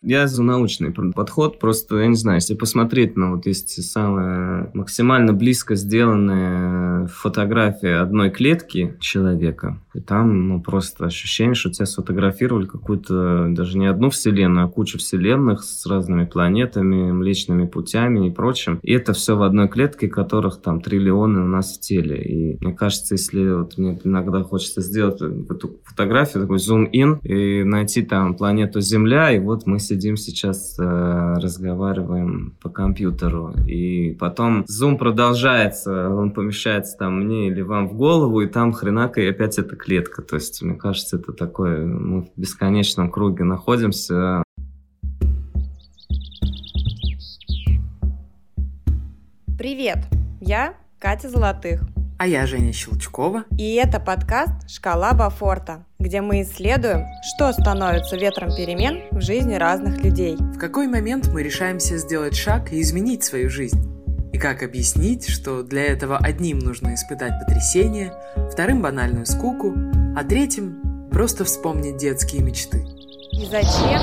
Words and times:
Я 0.00 0.28
за 0.28 0.44
научный 0.44 0.92
подход, 0.92 1.58
просто, 1.58 1.98
я 1.98 2.06
не 2.06 2.14
знаю, 2.14 2.36
если 2.36 2.54
посмотреть 2.54 3.16
на 3.16 3.34
вот 3.34 3.46
есть 3.46 3.82
самая 3.82 4.70
максимально 4.72 5.32
близко 5.32 5.74
сделанная 5.74 7.08
фотография 7.08 7.96
одной 7.96 8.30
клетки 8.30 8.96
человека, 9.00 9.80
и 9.94 10.00
там, 10.00 10.48
ну, 10.48 10.62
просто 10.62 11.06
ощущение, 11.06 11.54
что 11.54 11.70
тебя 11.70 11.86
сфотографировали 11.86 12.66
какую-то, 12.66 13.48
даже 13.50 13.76
не 13.76 13.86
одну 13.86 14.10
вселенную, 14.10 14.66
а 14.66 14.70
кучу 14.70 14.98
вселенных 14.98 15.64
с 15.64 15.84
разными 15.86 16.26
планетами, 16.26 17.10
млечными 17.10 17.66
путями 17.66 18.28
и 18.28 18.30
прочим. 18.30 18.78
И 18.82 18.92
это 18.92 19.12
все 19.12 19.36
в 19.36 19.42
одной 19.42 19.68
клетке, 19.68 20.06
которых 20.06 20.62
там 20.62 20.80
триллионы 20.80 21.40
у 21.40 21.48
нас 21.48 21.76
в 21.76 21.80
теле. 21.80 22.22
И 22.22 22.64
мне 22.64 22.72
кажется, 22.72 23.14
если 23.14 23.52
вот 23.52 23.76
мне 23.76 23.98
иногда 24.04 24.44
хочется 24.44 24.80
сделать 24.80 25.20
эту 25.20 25.80
фотографию, 25.84 26.42
такой 26.42 26.60
зум-ин, 26.60 27.14
и 27.24 27.64
найти 27.64 28.02
там 28.02 28.36
планету 28.36 28.80
Земля, 28.80 29.32
и 29.32 29.40
вот 29.40 29.66
мы 29.66 29.80
сидим 29.88 30.16
сейчас, 30.16 30.78
э, 30.78 30.82
разговариваем 30.82 32.56
по 32.60 32.68
компьютеру, 32.68 33.54
и 33.66 34.12
потом 34.14 34.64
зум 34.68 34.98
продолжается, 34.98 36.10
он 36.10 36.32
помещается 36.32 36.96
там 36.98 37.24
мне 37.24 37.48
или 37.48 37.62
вам 37.62 37.88
в 37.88 37.94
голову, 37.94 38.42
и 38.42 38.46
там 38.46 38.72
хренака 38.72 39.20
и 39.20 39.26
опять 39.26 39.58
эта 39.58 39.76
клетка. 39.76 40.22
То 40.22 40.36
есть, 40.36 40.62
мне 40.62 40.74
кажется, 40.74 41.16
это 41.16 41.32
такое, 41.32 41.86
мы 41.86 42.22
в 42.22 42.28
бесконечном 42.36 43.10
круге 43.10 43.44
находимся. 43.44 44.42
Привет, 49.58 49.98
я 50.40 50.74
Катя 50.98 51.28
Золотых. 51.28 51.80
А 52.20 52.26
я 52.26 52.46
Женя 52.46 52.72
Щелчкова. 52.72 53.44
И 53.56 53.74
это 53.74 54.00
подкаст 54.00 54.68
«Шкала 54.68 55.12
Бафорта», 55.12 55.84
где 56.00 56.20
мы 56.20 56.42
исследуем, 56.42 57.06
что 57.22 57.52
становится 57.52 58.16
ветром 58.16 58.48
перемен 58.56 59.04
в 59.12 59.20
жизни 59.20 59.54
разных 59.54 60.02
людей. 60.02 60.34
В 60.34 60.58
какой 60.58 60.88
момент 60.88 61.28
мы 61.28 61.44
решаемся 61.44 61.96
сделать 61.96 62.34
шаг 62.34 62.72
и 62.72 62.80
изменить 62.80 63.22
свою 63.22 63.48
жизнь? 63.48 63.88
И 64.32 64.38
как 64.38 64.64
объяснить, 64.64 65.28
что 65.28 65.62
для 65.62 65.84
этого 65.84 66.18
одним 66.18 66.58
нужно 66.58 66.92
испытать 66.96 67.34
потрясение, 67.38 68.12
вторым 68.50 68.82
банальную 68.82 69.24
скуку, 69.24 69.72
а 70.16 70.24
третьим 70.24 71.08
просто 71.12 71.44
вспомнить 71.44 71.98
детские 71.98 72.42
мечты. 72.42 72.84
И 73.30 73.46
зачем? 73.46 74.00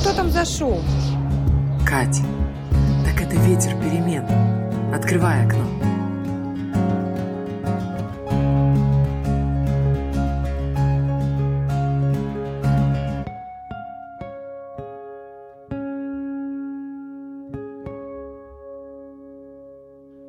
Что 0.00 0.14
там 0.14 0.30
за 0.30 0.44
шум? 0.44 0.82
Катя, 1.86 2.22
так 3.04 3.20
это 3.20 3.36
ветер 3.36 3.72
перемен. 3.80 4.24
Открывай 4.94 5.44
окно. 5.44 5.64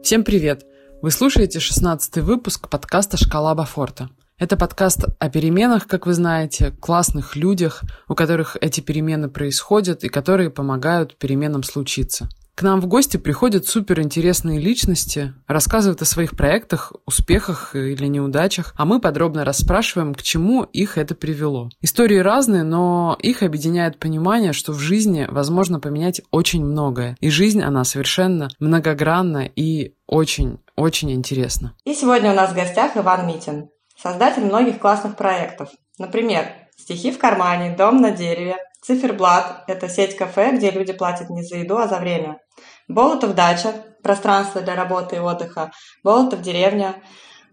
Всем 0.04 0.26
привет! 0.26 0.66
Вы 1.02 1.12
слушаете 1.12 1.62
16 1.62 2.18
выпуск 2.18 2.68
подкаста 2.68 3.16
«Шкала 3.16 3.56
Бафорта». 3.56 4.10
Это 4.42 4.58
подкаст 4.58 5.06
о 5.20 5.30
переменах, 5.30 5.86
как 5.86 6.08
вы 6.08 6.16
знаете, 6.16 6.72
классных 6.72 7.36
людях, 7.36 7.84
у 8.08 8.16
которых 8.16 8.58
эти 8.59 8.81
перемены 8.81 9.30
происходят 9.30 10.03
и 10.03 10.09
которые 10.09 10.50
помогают 10.50 11.16
переменам 11.16 11.61
случиться. 11.61 12.28
К 12.56 12.64
нам 12.64 12.81
в 12.81 12.88
гости 12.88 13.17
приходят 13.17 13.67
суперинтересные 13.67 14.59
личности, 14.59 15.36
рассказывают 15.45 16.02
о 16.02 16.06
своих 16.06 16.36
проектах, 16.36 16.92
успехах 17.06 17.75
или 17.75 18.08
неудачах, 18.08 18.73
а 18.75 18.86
мы 18.86 19.00
подробно 19.00 19.45
расспрашиваем, 19.45 20.16
к 20.16 20.23
чему 20.23 20.64
их 20.64 20.97
это 20.97 21.14
привело. 21.14 21.69
Истории 21.81 22.17
разные, 22.17 22.64
но 22.64 23.16
их 23.22 23.44
объединяет 23.44 24.00
понимание, 24.00 24.53
что 24.53 24.72
в 24.72 24.80
жизни 24.80 25.28
возможно 25.30 25.80
поменять 25.80 26.19
очень 26.31 26.66
многое. 26.66 27.16
И 27.19 27.30
жизнь, 27.30 27.62
она 27.62 27.84
совершенно 27.84 28.50
многогранна 28.59 29.47
и 29.56 29.94
очень-очень 30.07 31.12
интересна. 31.12 31.75
И 31.85 31.94
сегодня 31.94 32.31
у 32.31 32.35
нас 32.35 32.50
в 32.50 32.56
гостях 32.56 32.97
Иван 32.97 33.28
Митин, 33.28 33.69
Создатель 34.01 34.44
многих 34.44 34.79
классных 34.79 35.16
проектов. 35.16 35.69
Например, 36.00 36.47
«Стихи 36.75 37.12
в 37.12 37.19
кармане», 37.19 37.75
«Дом 37.75 38.01
на 38.01 38.09
дереве», 38.09 38.57
«Циферблат»– 38.81 39.63
это 39.67 39.88
сеть 39.89 40.17
кафе, 40.17 40.56
где 40.56 40.72
люди 40.72 40.91
платят 40.91 41.29
не 41.29 41.44
за 41.44 41.57
еду, 41.57 41.78
а 41.78 41.88
за 41.88 42.00
время. 42.00 42.39
«Болотов 42.88 43.35
дача»– 43.35 43.73
пространство 44.03 44.62
для 44.62 44.75
работы 44.75 45.17
и 45.17 45.19
отдыха. 45.19 45.72
«Болотов 46.03 46.41
деревня», 46.41 46.95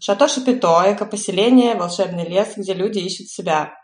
«Шато 0.00 0.26
Шапито»– 0.26 0.84
экопоселение, 0.92 1.74
волшебный 1.74 2.26
лес, 2.26 2.54
где 2.56 2.72
люди 2.72 2.98
ищут 3.00 3.28
себя. 3.28 3.74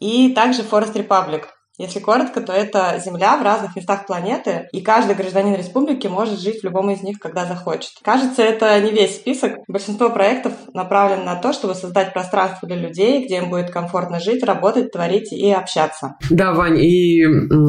И 0.00 0.34
также 0.34 0.64
«Форест 0.64 0.96
Репаблик» 0.96 1.59
Если 1.80 1.98
коротко, 1.98 2.42
то 2.42 2.52
это 2.52 3.00
Земля 3.02 3.38
в 3.38 3.42
разных 3.42 3.74
местах 3.74 4.06
планеты, 4.06 4.68
и 4.70 4.82
каждый 4.82 5.14
гражданин 5.14 5.54
республики 5.54 6.08
может 6.08 6.38
жить 6.38 6.60
в 6.60 6.64
любом 6.64 6.90
из 6.90 7.02
них, 7.02 7.18
когда 7.18 7.46
захочет. 7.46 7.92
Кажется, 8.02 8.42
это 8.42 8.78
не 8.82 8.90
весь 8.90 9.16
список. 9.16 9.60
Большинство 9.66 10.10
проектов 10.10 10.52
направлено 10.74 11.24
на 11.24 11.36
то, 11.36 11.54
чтобы 11.54 11.74
создать 11.74 12.12
пространство 12.12 12.68
для 12.68 12.76
людей, 12.76 13.24
где 13.24 13.38
им 13.38 13.48
будет 13.48 13.70
комфортно 13.70 14.20
жить, 14.20 14.44
работать, 14.44 14.92
творить 14.92 15.32
и 15.32 15.50
общаться. 15.50 16.16
Да, 16.28 16.52
Вань, 16.52 16.78
и 16.78 17.24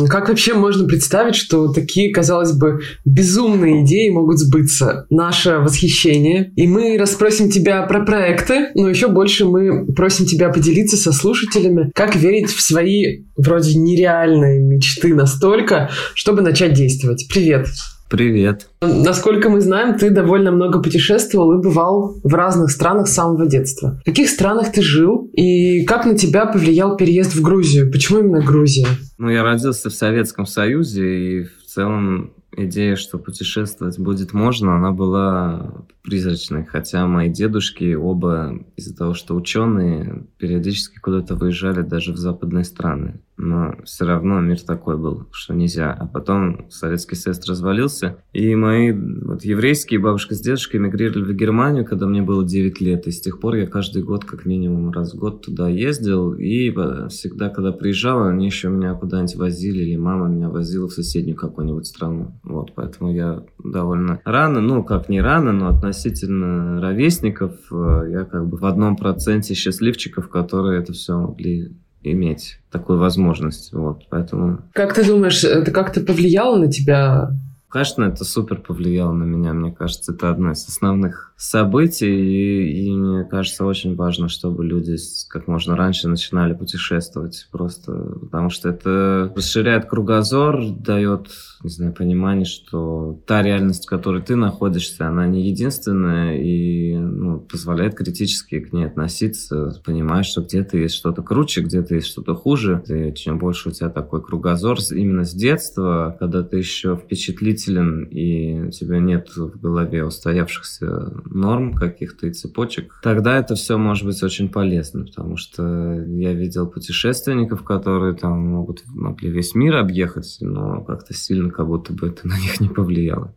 как 0.10 0.28
вообще 0.28 0.56
можно 0.56 0.86
представить, 0.86 1.36
что 1.36 1.72
такие, 1.72 2.14
казалось 2.14 2.52
бы, 2.52 2.82
безумные 3.06 3.86
идеи 3.86 4.10
могут 4.10 4.40
сбыться? 4.40 5.06
Наше 5.10 5.60
восхищение. 5.60 6.52
И 6.58 6.68
мы 6.68 6.98
расспросим 6.98 7.50
тебя 7.50 7.84
про 7.84 8.04
проекты, 8.04 8.72
но 8.76 8.90
еще 8.90 9.08
больше 9.08 9.46
мы 9.46 9.86
просим 9.94 10.26
тебя 10.26 10.50
поделиться 10.50 10.98
со 10.98 11.14
слушателями, 11.14 11.92
как 11.96 12.18
верить 12.18 12.50
в 12.50 12.62
свои 12.62 13.24
вроде 13.38 13.78
нереальные 13.78 14.01
нереальные 14.02 14.60
мечты 14.60 15.14
настолько, 15.14 15.90
чтобы 16.16 16.42
начать 16.42 16.74
действовать. 16.74 17.28
Привет! 17.30 17.68
Привет. 18.10 18.68
Насколько 18.82 19.50
мы 19.50 19.62
знаем, 19.62 19.98
ты 19.98 20.10
довольно 20.10 20.52
много 20.52 20.82
путешествовал 20.82 21.58
и 21.58 21.64
бывал 21.64 22.20
в 22.26 22.34
разных 22.34 22.72
странах 22.72 23.08
с 23.08 23.14
самого 23.14 23.48
детства. 23.48 24.02
В 24.02 24.04
каких 24.04 24.28
странах 24.28 24.74
ты 24.74 24.82
жил 24.82 25.30
и 25.32 25.86
как 25.86 26.06
на 26.06 26.18
тебя 26.18 26.46
повлиял 26.46 26.98
переезд 26.98 27.34
в 27.34 27.42
Грузию? 27.42 27.90
Почему 27.90 28.20
именно 28.20 28.44
Грузия? 28.44 28.86
Ну, 29.18 29.30
я 29.30 29.44
родился 29.44 29.90
в 29.90 29.94
Советском 29.94 30.46
Союзе 30.46 31.20
и 31.20 31.44
в 31.44 31.64
целом 31.68 32.34
идея, 32.58 32.98
что 32.98 33.18
путешествовать 33.18 33.98
будет 33.98 34.34
можно, 34.34 34.76
она 34.76 34.92
была 34.92 35.86
призрачной. 36.02 36.66
Хотя 36.66 37.08
мои 37.08 37.30
дедушки 37.30 37.94
оба 37.94 38.60
из-за 38.76 38.94
того, 38.94 39.14
что 39.14 39.36
ученые, 39.36 40.28
периодически 40.38 41.00
куда-то 41.00 41.36
выезжали 41.36 41.82
даже 41.82 42.12
в 42.12 42.18
западные 42.18 42.66
страны 42.66 43.22
но 43.42 43.76
все 43.84 44.06
равно 44.06 44.40
мир 44.40 44.60
такой 44.62 44.98
был, 44.98 45.28
что 45.32 45.54
нельзя. 45.54 45.92
А 45.92 46.06
потом 46.06 46.70
Советский 46.70 47.16
Союз 47.16 47.46
развалился, 47.48 48.18
и 48.34 48.56
мои 48.56 48.92
вот, 48.92 49.44
еврейские 49.44 50.00
бабушка 50.00 50.36
с 50.36 50.42
дедушкой 50.42 50.80
эмигрировали 50.80 51.34
в 51.34 51.36
Германию, 51.36 51.86
когда 51.86 52.06
мне 52.06 52.22
было 52.22 52.46
9 52.46 52.80
лет, 52.82 53.08
и 53.08 53.12
с 53.12 53.22
тех 53.22 53.40
пор 53.40 53.56
я 53.56 53.68
каждый 53.68 54.04
год 54.04 54.26
как 54.26 54.46
минимум 54.46 54.92
раз 54.92 55.14
в 55.14 55.18
год 55.18 55.46
туда 55.46 55.68
ездил, 55.70 56.34
и 56.34 56.72
всегда, 57.10 57.50
когда 57.50 57.72
приезжал, 57.72 58.24
они 58.24 58.46
еще 58.46 58.70
меня 58.70 58.94
куда-нибудь 58.94 59.36
возили, 59.36 59.84
или 59.84 59.98
мама 59.98 60.28
меня 60.28 60.50
возила 60.50 60.88
в 60.88 60.94
соседнюю 60.94 61.36
какую-нибудь 61.36 61.88
страну. 61.88 62.40
Вот, 62.44 62.74
поэтому 62.76 63.14
я 63.14 63.44
довольно 63.64 64.22
рано, 64.24 64.62
ну, 64.62 64.84
как 64.84 65.10
не 65.10 65.22
рано, 65.22 65.52
но 65.52 65.70
относительно 65.70 66.80
ровесников, 66.80 67.54
э, 67.72 68.10
я 68.12 68.26
как 68.26 68.48
бы 68.48 68.58
в 68.58 68.66
одном 68.66 68.96
проценте 68.96 69.54
счастливчиков, 69.54 70.30
которые 70.30 70.82
это 70.82 70.94
все 70.94 71.18
могли 71.18 71.72
иметь 72.04 72.60
такую 72.72 73.00
возможность. 73.00 73.74
Вот, 73.74 74.04
поэтому... 74.10 74.60
Как 74.74 74.94
ты 74.94 75.06
думаешь, 75.06 75.44
это 75.44 75.72
как-то 75.72 76.02
повлияло 76.02 76.58
на 76.58 76.72
тебя? 76.72 77.32
Конечно, 77.72 78.04
это 78.04 78.26
супер 78.26 78.58
повлияло 78.58 79.14
на 79.14 79.24
меня. 79.24 79.54
Мне 79.54 79.72
кажется, 79.72 80.12
это 80.12 80.30
одно 80.30 80.52
из 80.52 80.68
основных 80.68 81.34
событий, 81.38 82.06
и, 82.06 82.88
и 82.88 82.92
мне 82.92 83.24
кажется, 83.24 83.66
очень 83.66 83.96
важно, 83.96 84.28
чтобы 84.28 84.66
люди 84.66 84.98
как 85.30 85.48
можно 85.48 85.78
раньше 85.78 86.10
начинали 86.10 86.54
путешествовать, 86.54 87.48
просто 87.50 87.94
потому 87.94 88.50
что 88.50 88.68
это 88.68 89.32
расширяет 89.34 89.86
кругозор, 89.86 90.70
дает, 90.70 91.30
не 91.64 91.70
знаю, 91.70 91.94
понимание, 91.94 92.46
что 92.46 93.20
та 93.28 93.42
реальность, 93.42 93.86
в 93.86 93.90
которой 93.90 94.22
ты 94.22 94.36
находишься, 94.36 95.08
она 95.08 95.28
не 95.28 95.48
единственная, 95.48 96.38
и 96.38 96.96
ну, 96.96 97.40
позволяет 97.40 97.96
критически 97.96 98.60
к 98.60 98.74
ней 98.74 98.86
относиться, 98.86 99.80
понимаешь, 99.86 100.28
что 100.28 100.42
где-то 100.42 100.78
есть 100.78 100.96
что-то 100.96 101.22
круче, 101.22 101.62
где-то 101.62 101.96
есть 101.96 102.08
что-то 102.08 102.34
хуже, 102.34 102.84
и 102.88 103.14
чем 103.14 103.38
больше 103.38 103.70
у 103.70 103.72
тебя 103.72 103.90
такой 103.90 104.24
кругозор 104.24 104.78
именно 104.92 105.24
с 105.24 105.34
детства, 105.34 106.16
когда 106.20 106.44
ты 106.44 106.58
еще 106.58 106.98
впечатлителен, 106.98 108.06
и 108.06 108.68
у 108.68 108.72
тебя 108.72 109.00
нет 109.00 109.30
в 109.36 109.60
голове 109.60 110.04
устоявшихся 110.04 111.14
норм 111.26 111.74
каких-то 111.74 112.28
и 112.28 112.34
цепочек, 112.34 113.00
тогда 113.04 113.38
это 113.38 113.56
все 113.56 113.78
может 113.78 114.06
быть 114.06 114.22
очень 114.24 114.50
полезно, 114.50 115.06
потому 115.06 115.38
что 115.38 116.04
я 116.08 116.34
видел 116.34 116.68
путешественников, 116.68 117.64
которые 117.64 118.16
там 118.16 118.40
могут, 118.40 118.84
могли 118.88 119.30
весь 119.30 119.54
мир 119.56 119.76
объехать, 119.76 120.38
но 120.42 120.84
как-то 120.84 121.14
сильно 121.14 121.51
как 121.52 121.68
будто 121.68 121.94
бы 121.94 122.08
это 122.08 122.28
на 122.28 122.40
них 122.40 122.60
не 122.60 122.70
повлияло. 122.70 123.34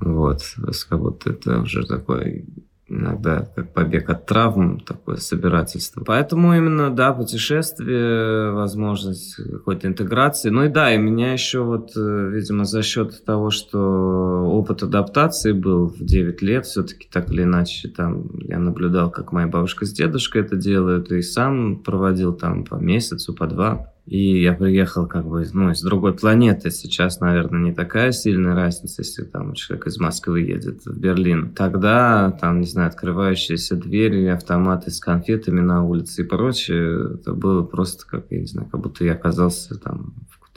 Вот, 0.00 0.42
как 0.88 0.98
будто 0.98 1.30
это 1.30 1.60
уже 1.60 1.86
такой 1.86 2.46
иногда 2.92 3.48
как 3.54 3.72
побег 3.72 4.10
от 4.10 4.26
травм, 4.26 4.80
такое 4.80 5.16
собирательство. 5.16 6.02
Поэтому 6.04 6.54
именно, 6.54 6.90
да, 6.90 7.12
путешествие, 7.12 8.52
возможность 8.52 9.36
какой-то 9.36 9.88
интеграции. 9.88 10.50
Ну 10.50 10.64
и 10.64 10.68
да, 10.68 10.94
и 10.94 10.98
меня 10.98 11.32
еще 11.32 11.60
вот, 11.60 11.92
э, 11.96 12.30
видимо, 12.30 12.64
за 12.64 12.82
счет 12.82 13.24
того, 13.24 13.50
что 13.50 13.78
опыт 13.78 14.82
адаптации 14.82 15.52
был 15.52 15.88
в 15.88 16.04
9 16.04 16.42
лет, 16.42 16.66
все-таки 16.66 17.08
так 17.10 17.30
или 17.32 17.44
иначе 17.44 17.88
там 17.88 18.28
я 18.40 18.58
наблюдал, 18.58 19.10
как 19.10 19.32
моя 19.32 19.46
бабушка 19.46 19.86
с 19.86 19.92
дедушкой 19.92 20.42
это 20.42 20.56
делают, 20.56 21.10
и 21.12 21.22
сам 21.22 21.78
проводил 21.78 22.34
там 22.34 22.64
по 22.64 22.74
месяцу, 22.74 23.34
по 23.34 23.46
два. 23.46 23.91
И 24.06 24.42
я 24.42 24.52
приехал 24.52 25.06
как 25.06 25.26
бы 25.26 25.46
ну, 25.52 25.70
из 25.70 25.80
другой 25.80 26.12
планеты. 26.14 26.70
Сейчас, 26.70 27.20
наверное, 27.20 27.60
не 27.60 27.72
такая 27.72 28.10
сильная 28.10 28.54
разница, 28.54 29.02
если 29.02 29.22
там 29.22 29.54
человек 29.54 29.86
из 29.86 29.98
Москвы 29.98 30.40
едет 30.40 30.84
в 30.84 30.98
Берлин. 30.98 31.52
Тогда, 31.54 32.36
там, 32.40 32.60
не 32.60 32.66
знаю, 32.66 32.88
открывающиеся 32.88 33.76
двери, 33.76 34.26
автоматы 34.26 34.90
с 34.90 34.98
конфетами 34.98 35.60
на 35.60 35.84
улице 35.84 36.22
и 36.22 36.26
прочее, 36.26 37.14
это 37.14 37.32
было 37.32 37.62
просто 37.62 38.04
как, 38.06 38.26
я 38.30 38.40
не 38.40 38.46
знаю, 38.46 38.68
как 38.68 38.80
будто 38.80 39.04
я 39.04 39.12
оказался 39.12 39.78
там 39.78 40.14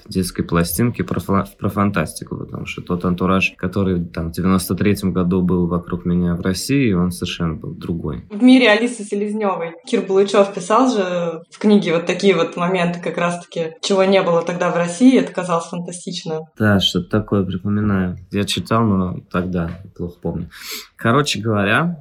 детской 0.07 0.43
пластинки 0.43 1.01
про, 1.01 1.19
про 1.19 1.69
фантастику, 1.69 2.37
потому 2.37 2.65
что 2.65 2.81
тот 2.81 3.05
антураж, 3.05 3.53
который 3.57 4.03
там 4.05 4.31
в 4.31 4.37
93-м 4.37 5.13
году 5.13 5.41
был 5.41 5.67
вокруг 5.67 6.05
меня 6.05 6.35
в 6.35 6.41
России, 6.41 6.93
он 6.93 7.11
совершенно 7.11 7.55
был 7.55 7.73
другой. 7.73 8.25
В 8.29 8.43
мире 8.43 8.69
Алисы 8.69 9.03
Селезневой 9.03 9.73
Кир 9.85 10.01
Булычев 10.01 10.53
писал 10.53 10.89
же 10.89 11.43
в 11.49 11.59
книге 11.59 11.93
вот 11.93 12.05
такие 12.05 12.35
вот 12.35 12.55
моменты 12.55 12.99
как 12.99 13.17
раз-таки, 13.17 13.73
чего 13.81 14.03
не 14.03 14.21
было 14.21 14.41
тогда 14.41 14.71
в 14.71 14.75
России, 14.75 15.19
это 15.19 15.31
казалось 15.31 15.65
фантастично. 15.65 16.41
Да, 16.57 16.79
что-то 16.79 17.09
такое 17.09 17.43
припоминаю. 17.43 18.17
Я 18.31 18.43
читал, 18.43 18.83
но 18.83 19.19
тогда 19.31 19.69
плохо 19.95 20.17
помню. 20.21 20.49
Короче 20.95 21.39
говоря, 21.39 21.99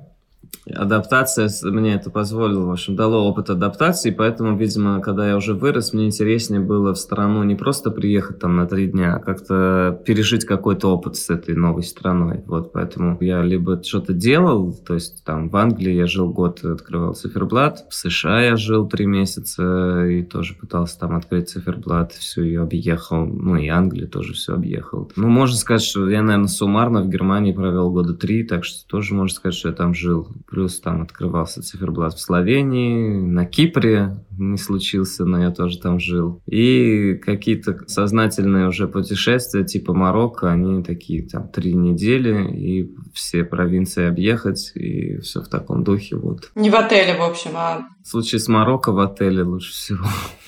адаптация 0.67 1.51
мне 1.63 1.95
это 1.95 2.11
позволила, 2.11 2.67
в 2.67 2.73
общем, 2.73 2.97
дало 2.97 3.29
опыт 3.29 3.51
адаптации, 3.51 4.11
поэтому, 4.11 4.57
видимо, 4.57 5.01
когда 5.01 5.29
я 5.29 5.37
уже 5.37 5.55
вырос, 5.55 5.93
мне 5.93 6.07
интереснее 6.07 6.61
было 6.61 6.95
в 6.95 6.99
страну 6.99 7.43
не 7.43 7.55
просто 7.55 7.91
приехать 7.91 8.39
там 8.39 8.57
на 8.57 8.67
три 8.67 8.87
дня, 8.87 9.17
а 9.17 9.21
как-то 9.21 10.01
пережить 10.05 10.45
какой-то 10.45 10.89
опыт 10.89 11.17
с 11.17 11.31
этой 11.31 11.55
новой 11.55 11.83
страной. 11.83 12.43
Вот, 12.47 12.73
поэтому 12.73 13.17
я 13.21 13.43
либо 13.43 13.83
что-то 13.83 14.13
делал, 14.13 14.73
то 14.73 14.95
есть 14.95 15.25
там 15.25 15.49
в 15.49 15.57
Англии 15.57 15.93
я 15.93 16.07
жил 16.07 16.33
год, 16.33 16.65
открывал 16.65 17.15
циферблат, 17.15 17.87
в 17.89 17.95
США 17.95 18.43
я 18.43 18.57
жил 18.57 18.89
три 18.89 19.07
месяца 19.07 20.07
и 20.07 20.23
тоже 20.23 20.55
пытался 20.55 20.99
там 20.99 21.17
открыть 21.17 21.49
циферблат, 21.49 22.13
все 22.13 22.43
ее 22.43 22.63
объехал, 22.63 23.27
ну 23.27 23.57
и 23.57 23.69
Англию 23.69 24.09
тоже 24.09 24.33
все 24.35 24.55
объехал. 24.55 25.11
Ну, 25.17 25.29
можно 25.29 25.57
сказать, 25.57 25.83
что 25.83 26.09
я, 26.09 26.23
наверное, 26.23 26.49
суммарно 26.49 27.03
в 27.03 27.09
Германии 27.09 27.53
провел 27.53 27.91
года 27.91 28.15
три, 28.15 28.45
так 28.45 28.65
что 28.65 28.87
тоже 28.89 29.15
можно 29.15 29.35
сказать, 29.35 29.57
что 29.57 29.69
я 29.69 29.75
там 29.75 29.95
жил 29.95 30.29
Плюс 30.47 30.81
там 30.81 31.03
открывался 31.03 31.63
циферблат 31.63 32.15
в 32.15 32.21
Словении, 32.21 33.21
на 33.21 33.47
Кипре 33.47 34.25
не 34.39 34.59
случился, 34.59 35.25
но 35.25 35.43
я 35.43 35.51
тоже 35.51 35.79
там 35.79 35.99
жил. 35.99 36.43
И 36.47 37.15
какие-то 37.15 37.87
сознательные 37.87 38.69
уже 38.69 38.87
путешествия 38.89 39.65
типа 39.65 39.95
Марокко, 39.95 40.51
они 40.51 40.83
такие 40.83 41.27
там 41.27 41.49
три 41.49 41.75
недели, 41.75 42.53
и 42.53 42.95
все 43.13 43.45
провинции 43.45 44.07
объехать, 44.07 44.73
и 44.75 45.19
все 45.19 45.41
в 45.41 45.49
таком 45.49 45.85
духе 45.85 46.17
вот. 46.17 46.51
Не 46.55 46.71
в 46.71 46.75
отеле, 46.75 47.17
в 47.17 47.23
общем, 47.23 47.51
а... 47.55 47.89
В 48.03 48.09
случае 48.09 48.39
с 48.39 48.49
Марокко 48.49 48.93
в 48.93 49.01
отеле 49.01 49.43
лучше 49.43 49.73
всего. 49.73 50.05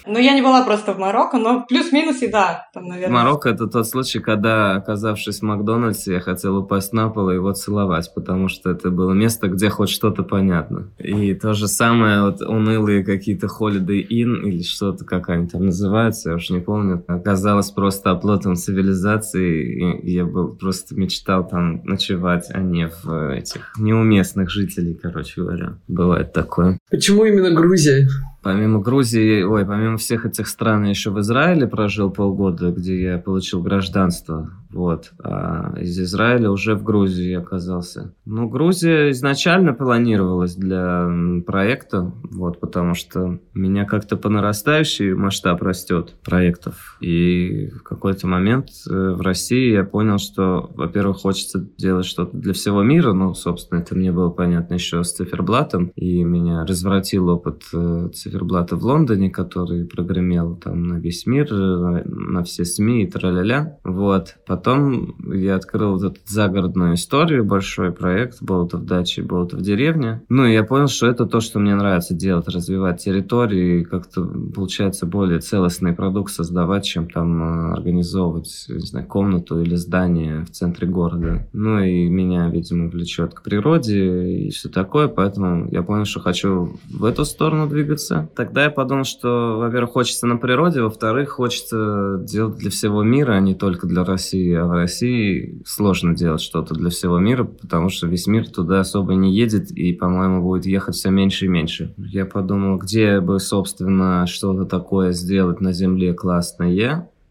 Ну, 0.07 0.19
я 0.19 0.35
не 0.35 0.43
была 0.43 0.65
просто 0.65 0.93
в 0.93 0.99
Марокко, 0.99 1.39
но 1.39 1.65
плюс-минус 1.69 2.23
и 2.23 2.29
да, 2.29 2.69
там, 2.73 2.87
наверное. 2.87 3.15
Марокко– 3.15 3.49
это 3.51 3.67
тот 3.67 3.89
случай, 3.89 4.21
когда, 4.21 4.77
оказавшись 4.77 5.41
в 5.41 5.43
Макдональдсе, 5.43 6.15
я 6.15 6.21
хотел 6.21 6.57
упасть 6.59 6.93
на 6.93 7.09
пол 7.09 7.31
и 7.31 7.35
его 7.35 7.53
целовать, 7.53 8.13
потому 8.15 8.49
что 8.49 8.71
это 8.71 8.91
было 8.91 9.13
место, 9.13 9.49
где 9.49 9.69
хоть 9.69 9.91
что-то 9.91 10.23
понятно. 10.23 10.89
И 10.99 11.35
то 11.35 11.55
же 11.55 11.69
самое, 11.69 12.23
вот 12.23 12.41
унылые 12.41 13.05
какие-то 13.05 13.47
Holiday 13.47 14.07
Inn 14.07 14.43
или 14.43 14.63
что-то, 14.63 15.05
как 15.05 15.29
они 15.29 15.49
там 15.49 15.67
называются, 15.67 16.31
я 16.31 16.37
уж 16.37 16.51
не 16.51 16.61
помню, 16.61 17.05
оказалось 17.09 17.71
просто 17.71 18.11
оплотом 18.11 18.55
цивилизации, 18.57 20.01
и 20.01 20.13
я 20.13 20.25
был, 20.25 20.55
просто 20.55 20.95
мечтал 20.95 21.47
там 21.49 21.83
ночевать, 21.85 22.49
а 22.53 22.61
не 22.61 22.89
в 22.89 23.35
этих 23.35 23.73
неуместных 23.79 24.51
жителей, 24.51 24.95
короче 24.95 25.41
говоря. 25.41 25.79
Бывает 25.89 26.33
такое. 26.33 26.79
Почему 26.91 27.25
именно 27.25 27.51
Грузия? 27.51 28.09
Помимо 28.47 28.79
Грузии, 28.79 29.43
ой, 29.43 29.67
помимо 29.67 29.97
всех 29.97 30.25
этих 30.25 30.47
стран, 30.47 30.85
я 30.85 30.91
еще 30.91 31.11
в 31.11 31.19
Израиле 31.19 31.67
прожил 31.67 32.13
полгода, 32.13 32.71
где 32.71 33.03
я 33.03 33.19
получил 33.19 33.61
гражданство. 33.61 34.53
Вот. 34.77 35.13
А 35.25 35.75
из 35.81 35.99
Израиля 35.99 36.51
уже 36.51 36.75
в 36.75 36.83
Грузии 36.83 37.33
оказался. 37.33 38.13
Ну, 38.27 38.47
Грузия 38.47 39.11
изначально 39.11 39.73
планировалась 39.73 40.55
для 40.55 41.09
проекта, 41.47 42.13
вот, 42.31 42.61
потому 42.61 42.93
что 42.93 43.39
у 43.55 43.59
меня 43.59 43.87
как-то 43.87 44.19
по 44.19 44.29
нарастающей 44.29 45.15
масштаб 45.15 45.63
растет 45.63 46.15
проектов. 46.23 46.99
И 47.01 47.71
в 47.71 47.83
какой-то 47.85 48.27
момент 48.27 48.69
э, 48.87 49.15
в 49.17 49.23
России 49.23 49.73
я 49.73 49.83
понял, 49.83 50.19
что, 50.19 50.71
во-первых, 50.75 51.23
хочется 51.23 51.67
делать 51.79 52.05
что-то 52.05 52.37
для 52.37 52.53
всего 52.53 52.83
мира. 52.83 53.15
Ну, 53.15 53.33
собственно, 53.33 53.79
это 53.79 53.95
мне 53.95 54.13
было 54.13 54.29
понятно 54.29 54.75
еще 54.75 55.03
с 55.03 55.13
циферблатом. 55.13 55.91
И 55.97 56.23
меня 56.23 56.67
развратил 56.67 57.31
опыт 57.31 57.63
э, 57.73 58.11
циферблата 58.13 58.77
в 58.77 58.85
Лондоне, 58.85 59.31
который 59.31 59.87
прогремел 59.87 60.57
там 60.57 60.87
на 60.87 60.99
весь 60.99 61.25
мир, 61.25 61.49
э, 61.51 62.03
на 62.05 62.45
все 62.45 62.67
СМИ 62.67 63.05
и 63.05 63.11
тра-ля-ля. 63.11 63.79
Вот. 63.85 64.37
Потом 64.47 64.66
Потом 64.67 65.15
я 65.33 65.55
открыл 65.55 65.93
вот 65.93 66.03
эту 66.03 66.21
загородную 66.27 66.95
историю, 66.95 67.45
большой 67.45 67.93
проект, 67.93 68.43
Болотов 68.43 68.85
дачи, 68.85 69.21
Болотов 69.21 69.61
деревня. 69.61 70.25
Ну, 70.29 70.45
и 70.45 70.55
я 70.55 70.65
понял, 70.65 70.89
что 70.89 71.07
это 71.07 71.25
то, 71.25 71.39
что 71.39 71.61
мне 71.61 71.77
нравится 71.77 72.15
делать, 72.15 72.49
развивать 72.49 73.01
территории, 73.01 73.85
как-то 73.85 74.25
получается 74.25 75.07
более 75.07 75.39
целостный 75.39 75.93
продукт 75.93 76.33
создавать, 76.33 76.85
чем 76.85 77.09
там 77.09 77.43
э, 77.43 77.73
организовывать, 77.75 78.67
не 78.69 78.85
знаю, 78.85 79.07
комнату 79.07 79.61
или 79.61 79.77
здание 79.77 80.45
в 80.45 80.51
центре 80.51 80.89
города. 80.89 81.47
Ну, 81.53 81.79
и 81.79 82.09
меня, 82.09 82.51
видимо, 82.51 82.89
влечет 82.89 83.35
к 83.35 83.45
природе 83.45 84.47
и 84.47 84.51
все 84.51 84.69
такое, 84.69 85.07
поэтому 85.07 85.69
я 85.71 85.85
понял, 85.85 86.07
что 86.07 86.19
хочу 86.19 86.77
в 86.91 87.05
эту 87.05 87.25
сторону 87.25 87.69
двигаться. 87.69 88.29
Тогда 88.35 88.65
я 88.65 88.71
подумал, 88.71 89.05
что, 89.05 89.59
во-первых, 89.61 89.93
хочется 89.93 90.27
на 90.27 90.39
природе, 90.39 90.83
во-вторых, 90.83 91.29
хочется 91.29 92.21
делать 92.25 92.57
для 92.57 92.71
всего 92.71 93.05
мира, 93.05 93.35
а 93.35 93.41
не 93.41 93.55
только 93.55 93.87
для 93.87 94.03
России 94.03 94.46
а 94.53 94.67
в 94.67 94.73
России 94.73 95.63
сложно 95.65 96.15
делать 96.15 96.41
что-то 96.41 96.75
для 96.75 96.91
всего 96.91 97.19
мира, 97.19 97.45
потому 97.45 97.89
что 97.89 98.07
весь 98.07 98.27
мир 98.27 98.49
туда 98.49 98.81
особо 98.81 99.15
не 99.15 99.35
едет 99.35 99.71
и, 99.71 99.93
по-моему, 99.93 100.43
будет 100.43 100.67
ехать 100.67 100.95
все 100.95 101.11
меньше 101.11 101.47
и 101.47 101.49
меньше. 101.49 101.95
Я 101.97 102.27
подумал, 102.27 102.79
где 102.79 103.21
бы, 103.21 103.39
собственно, 103.39 104.27
что-то 104.27 104.65
такое 104.65 105.13
сделать 105.13 105.61
на 105.61 105.73
Земле 105.73 106.15
классное, 106.15 106.71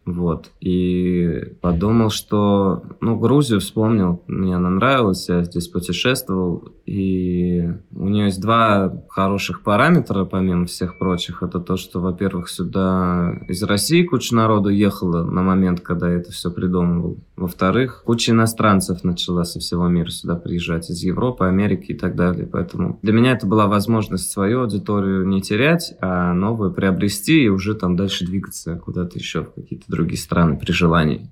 вот. 0.06 0.52
И 0.60 1.56
подумал, 1.62 2.12
что... 2.12 2.84
Ну, 3.02 3.18
Грузию 3.18 3.60
вспомнил. 3.60 4.22
Мне 4.28 4.56
она 4.56 4.70
нравилась. 4.70 5.28
Я 5.30 5.44
здесь 5.44 5.68
путешествовал. 5.68 6.70
И 6.86 7.68
у 7.96 8.08
нее 8.08 8.26
есть 8.26 8.40
два 8.40 8.94
хороших 9.10 9.64
параметра, 9.64 10.26
помимо 10.26 10.68
всех 10.68 11.00
прочих. 11.00 11.42
Это 11.42 11.60
то, 11.60 11.76
что, 11.76 12.00
во-первых, 12.00 12.50
сюда 12.50 13.34
из 13.48 13.64
России 13.64 14.04
куча 14.04 14.36
народу 14.36 14.70
ехала 14.70 15.24
на 15.24 15.42
момент, 15.42 15.80
когда 15.80 16.12
я 16.12 16.18
это 16.18 16.32
все 16.32 16.52
придумывал. 16.52 17.18
Во-вторых, 17.36 18.04
куча 18.06 18.32
иностранцев 18.32 19.04
начала 19.04 19.44
со 19.44 19.60
всего 19.60 19.88
мира 19.88 20.10
сюда 20.10 20.36
приезжать. 20.36 20.92
Из 20.92 21.02
Европы, 21.02 21.46
Америки 21.46 21.94
и 21.94 21.98
так 21.98 22.16
далее. 22.16 22.46
Поэтому 22.46 23.00
для 23.02 23.14
меня 23.14 23.32
это 23.32 23.48
была 23.48 23.66
возможность 23.66 24.30
свою 24.30 24.62
аудиторию 24.62 25.28
не 25.28 25.42
терять, 25.42 25.96
а 26.00 26.34
новую 26.34 26.72
приобрести 26.72 27.46
и 27.46 27.50
уже 27.50 27.74
там 27.74 27.96
дальше 27.96 28.26
двигаться 28.26 28.76
куда-то 28.76 29.18
еще 29.18 29.44
в 29.44 29.54
какие-то 29.54 29.95
другие 29.96 30.20
страны 30.20 30.58
при 30.58 30.72
желании. 30.72 31.32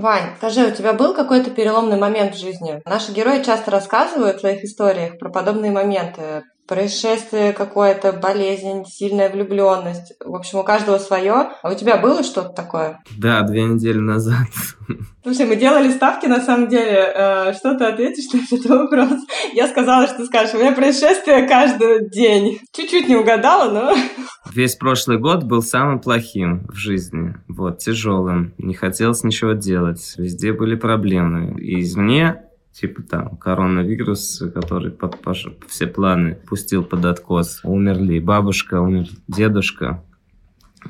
Вань, 0.00 0.30
скажи, 0.38 0.66
у 0.66 0.70
тебя 0.70 0.94
был 0.94 1.14
какой-то 1.14 1.50
переломный 1.50 1.98
момент 1.98 2.34
в 2.34 2.40
жизни? 2.40 2.80
Наши 2.86 3.12
герои 3.12 3.42
часто 3.42 3.70
рассказывают 3.70 4.38
в 4.38 4.40
своих 4.40 4.64
историях 4.64 5.18
про 5.18 5.28
подобные 5.28 5.70
моменты, 5.70 6.44
происшествие 6.70 7.52
какое-то, 7.52 8.12
болезнь, 8.12 8.84
сильная 8.86 9.28
влюбленность. 9.28 10.12
В 10.24 10.36
общем, 10.36 10.60
у 10.60 10.62
каждого 10.62 10.98
свое. 10.98 11.50
А 11.62 11.70
у 11.70 11.74
тебя 11.74 11.96
было 11.96 12.22
что-то 12.22 12.50
такое? 12.50 13.00
Да, 13.18 13.42
две 13.42 13.64
недели 13.64 13.98
назад. 13.98 14.46
Слушай, 15.24 15.46
мы 15.46 15.56
делали 15.56 15.90
ставки 15.90 16.26
на 16.26 16.40
самом 16.40 16.68
деле. 16.68 17.12
Э, 17.12 17.52
что 17.54 17.76
ты 17.76 17.84
ответишь 17.86 18.32
на 18.32 18.38
этот 18.38 18.66
вопрос? 18.66 19.18
Я 19.52 19.66
сказала, 19.66 20.06
что 20.06 20.24
скажешь, 20.24 20.54
у 20.54 20.58
меня 20.58 20.70
происшествие 20.70 21.48
каждый 21.48 22.08
день. 22.08 22.60
Чуть-чуть 22.72 23.08
не 23.08 23.16
угадала, 23.16 23.68
но... 23.72 23.94
Весь 24.54 24.76
прошлый 24.76 25.18
год 25.18 25.42
был 25.42 25.62
самым 25.62 25.98
плохим 25.98 26.68
в 26.68 26.76
жизни. 26.76 27.34
Вот, 27.48 27.78
тяжелым. 27.78 28.54
Не 28.58 28.74
хотелось 28.74 29.24
ничего 29.24 29.54
делать. 29.54 30.14
Везде 30.18 30.52
были 30.52 30.76
проблемы. 30.76 31.60
И 31.60 31.80
извне 31.80 32.44
типа 32.72 33.02
там 33.02 33.36
коронавирус, 33.36 34.42
который 34.54 34.90
под, 34.90 35.20
под, 35.20 35.36
все 35.68 35.86
планы 35.86 36.34
пустил 36.34 36.84
под 36.84 37.04
откос. 37.04 37.60
Умерли 37.64 38.18
бабушка, 38.18 38.80
умер 38.80 39.08
дедушка, 39.28 40.04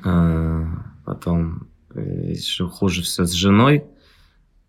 а, 0.05 0.67
потом 1.05 1.69
э, 1.95 2.31
еще 2.31 2.69
хуже 2.69 3.03
все 3.03 3.25
с 3.25 3.33
женой. 3.33 3.85